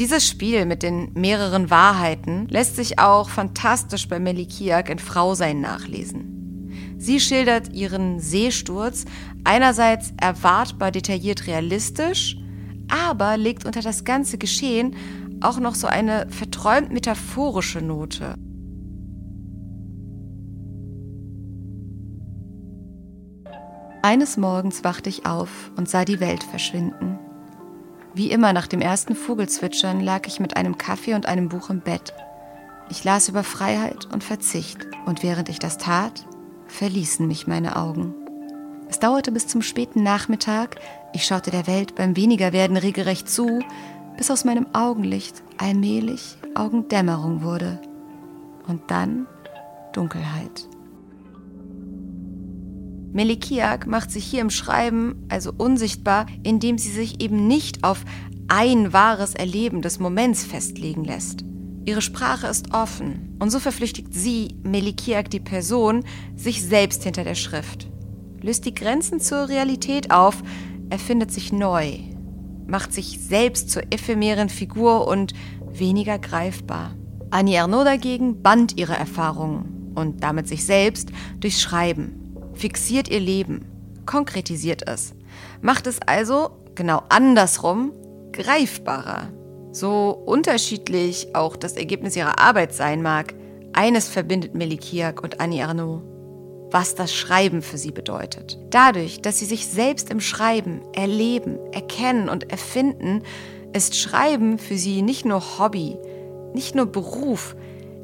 [0.00, 6.96] Dieses Spiel mit den mehreren Wahrheiten lässt sich auch fantastisch bei Melikiak in Frausein nachlesen.
[6.98, 9.04] Sie schildert ihren Seesturz
[9.44, 12.36] einerseits erwartbar detailliert realistisch,
[12.88, 14.96] aber legt unter das ganze Geschehen
[15.40, 18.34] auch noch so eine verträumt metaphorische Note.
[24.02, 27.18] Eines Morgens wachte ich auf und sah die Welt verschwinden.
[28.14, 31.80] Wie immer nach dem ersten Vogelzwitschern lag ich mit einem Kaffee und einem Buch im
[31.80, 32.14] Bett.
[32.88, 36.26] Ich las über Freiheit und Verzicht, und während ich das tat,
[36.66, 38.14] verließen mich meine Augen.
[38.88, 40.76] Es dauerte bis zum späten Nachmittag,
[41.12, 43.60] ich schaute der Welt beim Wenigerwerden regelrecht zu,
[44.20, 47.80] bis aus meinem Augenlicht allmählich Augendämmerung wurde
[48.68, 49.26] und dann
[49.94, 50.68] Dunkelheit.
[53.14, 58.04] Melikiak macht sich hier im Schreiben also unsichtbar, indem sie sich eben nicht auf
[58.46, 61.42] ein wahres Erleben des Moments festlegen lässt.
[61.86, 66.04] Ihre Sprache ist offen und so verflüchtigt sie, Melikiak die Person,
[66.36, 67.88] sich selbst hinter der Schrift,
[68.42, 70.42] löst die Grenzen zur Realität auf,
[70.90, 72.00] erfindet sich neu,
[72.66, 75.34] macht sich selbst zur ephemeren Figur und
[75.70, 76.94] weniger greifbar.
[77.30, 83.66] Annie Ernaux dagegen band ihre Erfahrungen und damit sich selbst durchs Schreiben, fixiert ihr Leben,
[84.06, 85.14] konkretisiert es,
[85.60, 87.92] macht es also, genau andersrum,
[88.32, 89.28] greifbarer.
[89.72, 93.34] So unterschiedlich auch das Ergebnis ihrer Arbeit sein mag,
[93.72, 96.02] eines verbindet Melikiak und Annie Ernaux
[96.70, 98.58] was das Schreiben für sie bedeutet.
[98.70, 103.22] Dadurch, dass sie sich selbst im Schreiben erleben, erkennen und erfinden,
[103.72, 105.96] ist Schreiben für sie nicht nur Hobby,
[106.54, 107.56] nicht nur Beruf,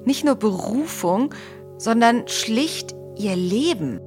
[0.05, 1.35] nicht nur Berufung,
[1.79, 4.01] sondern schlicht ihr Leben.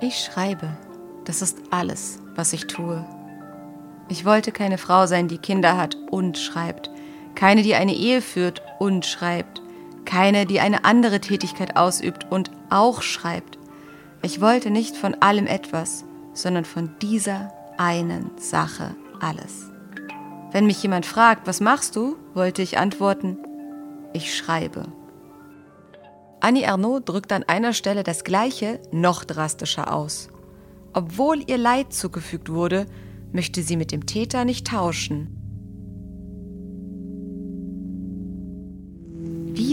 [0.00, 0.76] Ich schreibe.
[1.26, 3.04] Das ist alles, was ich tue.
[4.08, 6.89] Ich wollte keine Frau sein, die Kinder hat und schreibt
[7.34, 9.62] keine, die eine Ehe führt und schreibt,
[10.04, 13.58] keine, die eine andere Tätigkeit ausübt und auch schreibt.
[14.22, 16.04] Ich wollte nicht von allem etwas,
[16.34, 19.70] sondern von dieser einen Sache alles.
[20.52, 23.38] Wenn mich jemand fragt, was machst du, wollte ich antworten,
[24.12, 24.84] ich schreibe.
[26.40, 30.28] Annie Ernaux drückt an einer Stelle das Gleiche noch drastischer aus.
[30.92, 32.86] Obwohl ihr Leid zugefügt wurde,
[33.32, 35.39] möchte sie mit dem Täter nicht tauschen.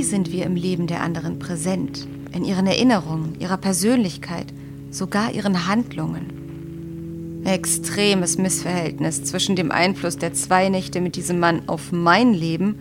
[0.10, 4.48] Sind wir im Leben der anderen präsent, in ihren Erinnerungen, ihrer Persönlichkeit,
[4.92, 7.42] sogar ihren Handlungen?
[7.46, 12.80] Extremes Missverhältnis zwischen dem Einfluss der zwei Nächte mit diesem Mann auf mein Leben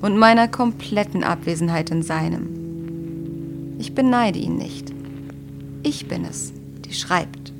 [0.00, 3.76] und meiner kompletten Abwesenheit in seinem.
[3.78, 4.92] Ich beneide ihn nicht.
[5.82, 6.52] Ich bin es,
[6.84, 7.52] die schreibt.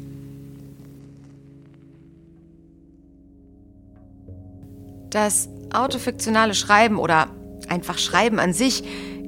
[5.10, 7.28] Das autofiktionale Schreiben oder
[7.68, 8.82] einfach Schreiben an sich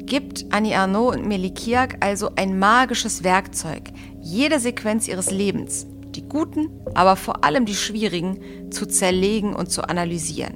[0.08, 3.82] gibt Annie Arnaud und Melikiak also ein magisches Werkzeug,
[4.22, 9.82] jede Sequenz ihres Lebens, die guten, aber vor allem die schwierigen, zu zerlegen und zu
[9.82, 10.54] analysieren.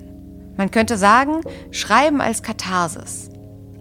[0.56, 3.30] Man könnte sagen, Schreiben als Katharsis.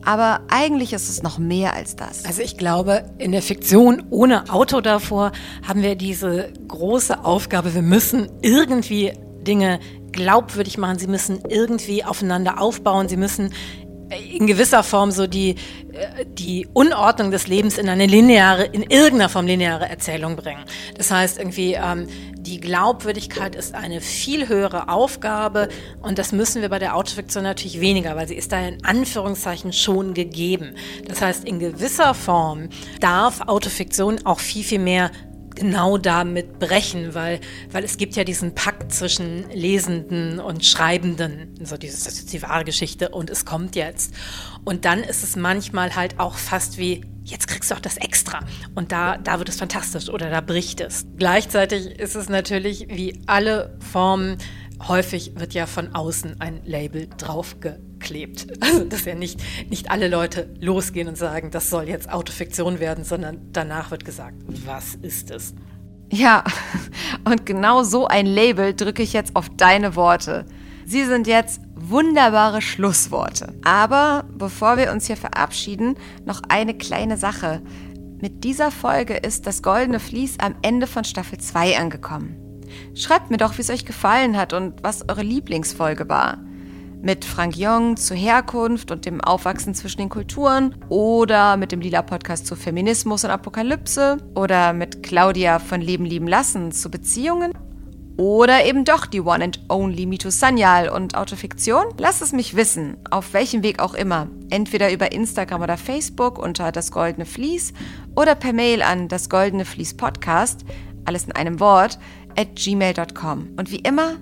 [0.03, 2.25] Aber eigentlich ist es noch mehr als das.
[2.25, 5.31] Also ich glaube, in der Fiktion ohne Auto davor
[5.67, 9.13] haben wir diese große Aufgabe, wir müssen irgendwie
[9.45, 9.79] Dinge
[10.11, 13.53] glaubwürdig machen, sie müssen irgendwie aufeinander aufbauen, sie müssen
[14.17, 15.51] in gewisser Form so die,
[15.93, 20.63] äh, die Unordnung des Lebens in eine lineare, in irgendeiner Form lineare Erzählung bringen.
[20.97, 22.07] Das heißt irgendwie, ähm,
[22.37, 25.69] die Glaubwürdigkeit ist eine viel höhere Aufgabe
[26.01, 29.73] und das müssen wir bei der Autofiktion natürlich weniger, weil sie ist da in Anführungszeichen
[29.73, 30.75] schon gegeben.
[31.07, 35.11] Das heißt, in gewisser Form darf Autofiktion auch viel, viel mehr
[35.61, 37.39] genau damit brechen, weil,
[37.71, 42.41] weil es gibt ja diesen Pakt zwischen Lesenden und Schreibenden, so dieses, das ist die
[42.41, 44.11] wahre Geschichte und es kommt jetzt.
[44.63, 48.39] Und dann ist es manchmal halt auch fast wie, jetzt kriegst du auch das Extra.
[48.73, 51.05] Und da, da wird es fantastisch oder da bricht es.
[51.17, 54.39] Gleichzeitig ist es natürlich wie alle Formen,
[54.87, 58.47] häufig wird ja von außen ein Label draufgelegt klebt.
[58.61, 63.03] Also, dass ja nicht, nicht alle Leute losgehen und sagen, das soll jetzt Autofiktion werden,
[63.03, 64.35] sondern danach wird gesagt,
[64.65, 65.53] was ist es?
[66.11, 66.43] Ja,
[67.25, 70.45] und genau so ein Label drücke ich jetzt auf deine Worte.
[70.85, 73.53] Sie sind jetzt wunderbare Schlussworte.
[73.63, 75.95] Aber bevor wir uns hier verabschieden,
[76.25, 77.61] noch eine kleine Sache.
[78.21, 82.35] Mit dieser Folge ist das Goldene Vlies am Ende von Staffel 2 angekommen.
[82.93, 86.37] Schreibt mir doch, wie es euch gefallen hat und was eure Lieblingsfolge war
[87.01, 92.01] mit Frank Jong zur Herkunft und dem Aufwachsen zwischen den Kulturen oder mit dem Lila
[92.01, 97.53] Podcast zu Feminismus und Apokalypse oder mit Claudia von Leben lieben lassen zu Beziehungen
[98.17, 101.85] oder eben doch die One and Only Mito Sanyal und Autofiktion?
[101.97, 104.27] Lasst es mich wissen, auf welchem Weg auch immer.
[104.51, 107.73] Entweder über Instagram oder Facebook unter das Goldene Vlies
[108.15, 110.65] oder per Mail an das Goldene Vlies Podcast,
[111.05, 111.97] alles in einem Wort,
[112.37, 113.49] at gmail.com.
[113.57, 114.17] Und wie immer,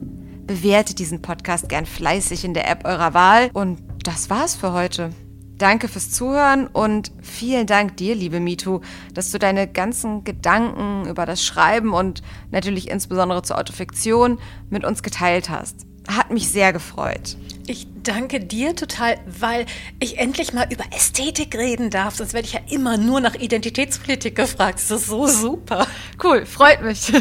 [0.49, 3.51] Bewertet diesen Podcast gern fleißig in der App eurer Wahl.
[3.53, 5.11] Und das war's für heute.
[5.59, 8.79] Danke fürs Zuhören und vielen Dank dir, liebe Mitu,
[9.13, 14.39] dass du deine ganzen Gedanken über das Schreiben und natürlich insbesondere zur Autofiktion
[14.71, 15.85] mit uns geteilt hast.
[16.07, 17.37] Hat mich sehr gefreut.
[17.67, 19.67] Ich danke dir total, weil
[19.99, 22.15] ich endlich mal über Ästhetik reden darf.
[22.15, 24.79] Sonst werde ich ja immer nur nach Identitätspolitik gefragt.
[24.79, 25.85] Das ist so super.
[26.23, 27.13] Cool, freut mich.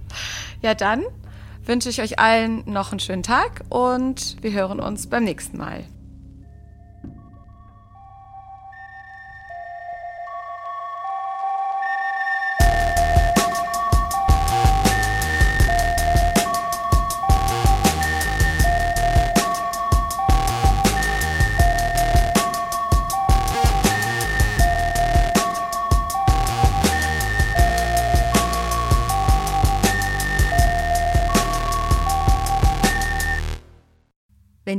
[0.62, 1.04] ja, dann
[1.64, 5.84] wünsche ich euch allen noch einen schönen Tag und wir hören uns beim nächsten Mal.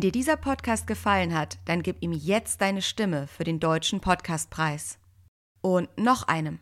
[0.03, 4.99] Dir dieser Podcast gefallen hat, dann gib ihm jetzt deine Stimme für den Deutschen Podcastpreis.
[5.61, 6.59] Und noch einem.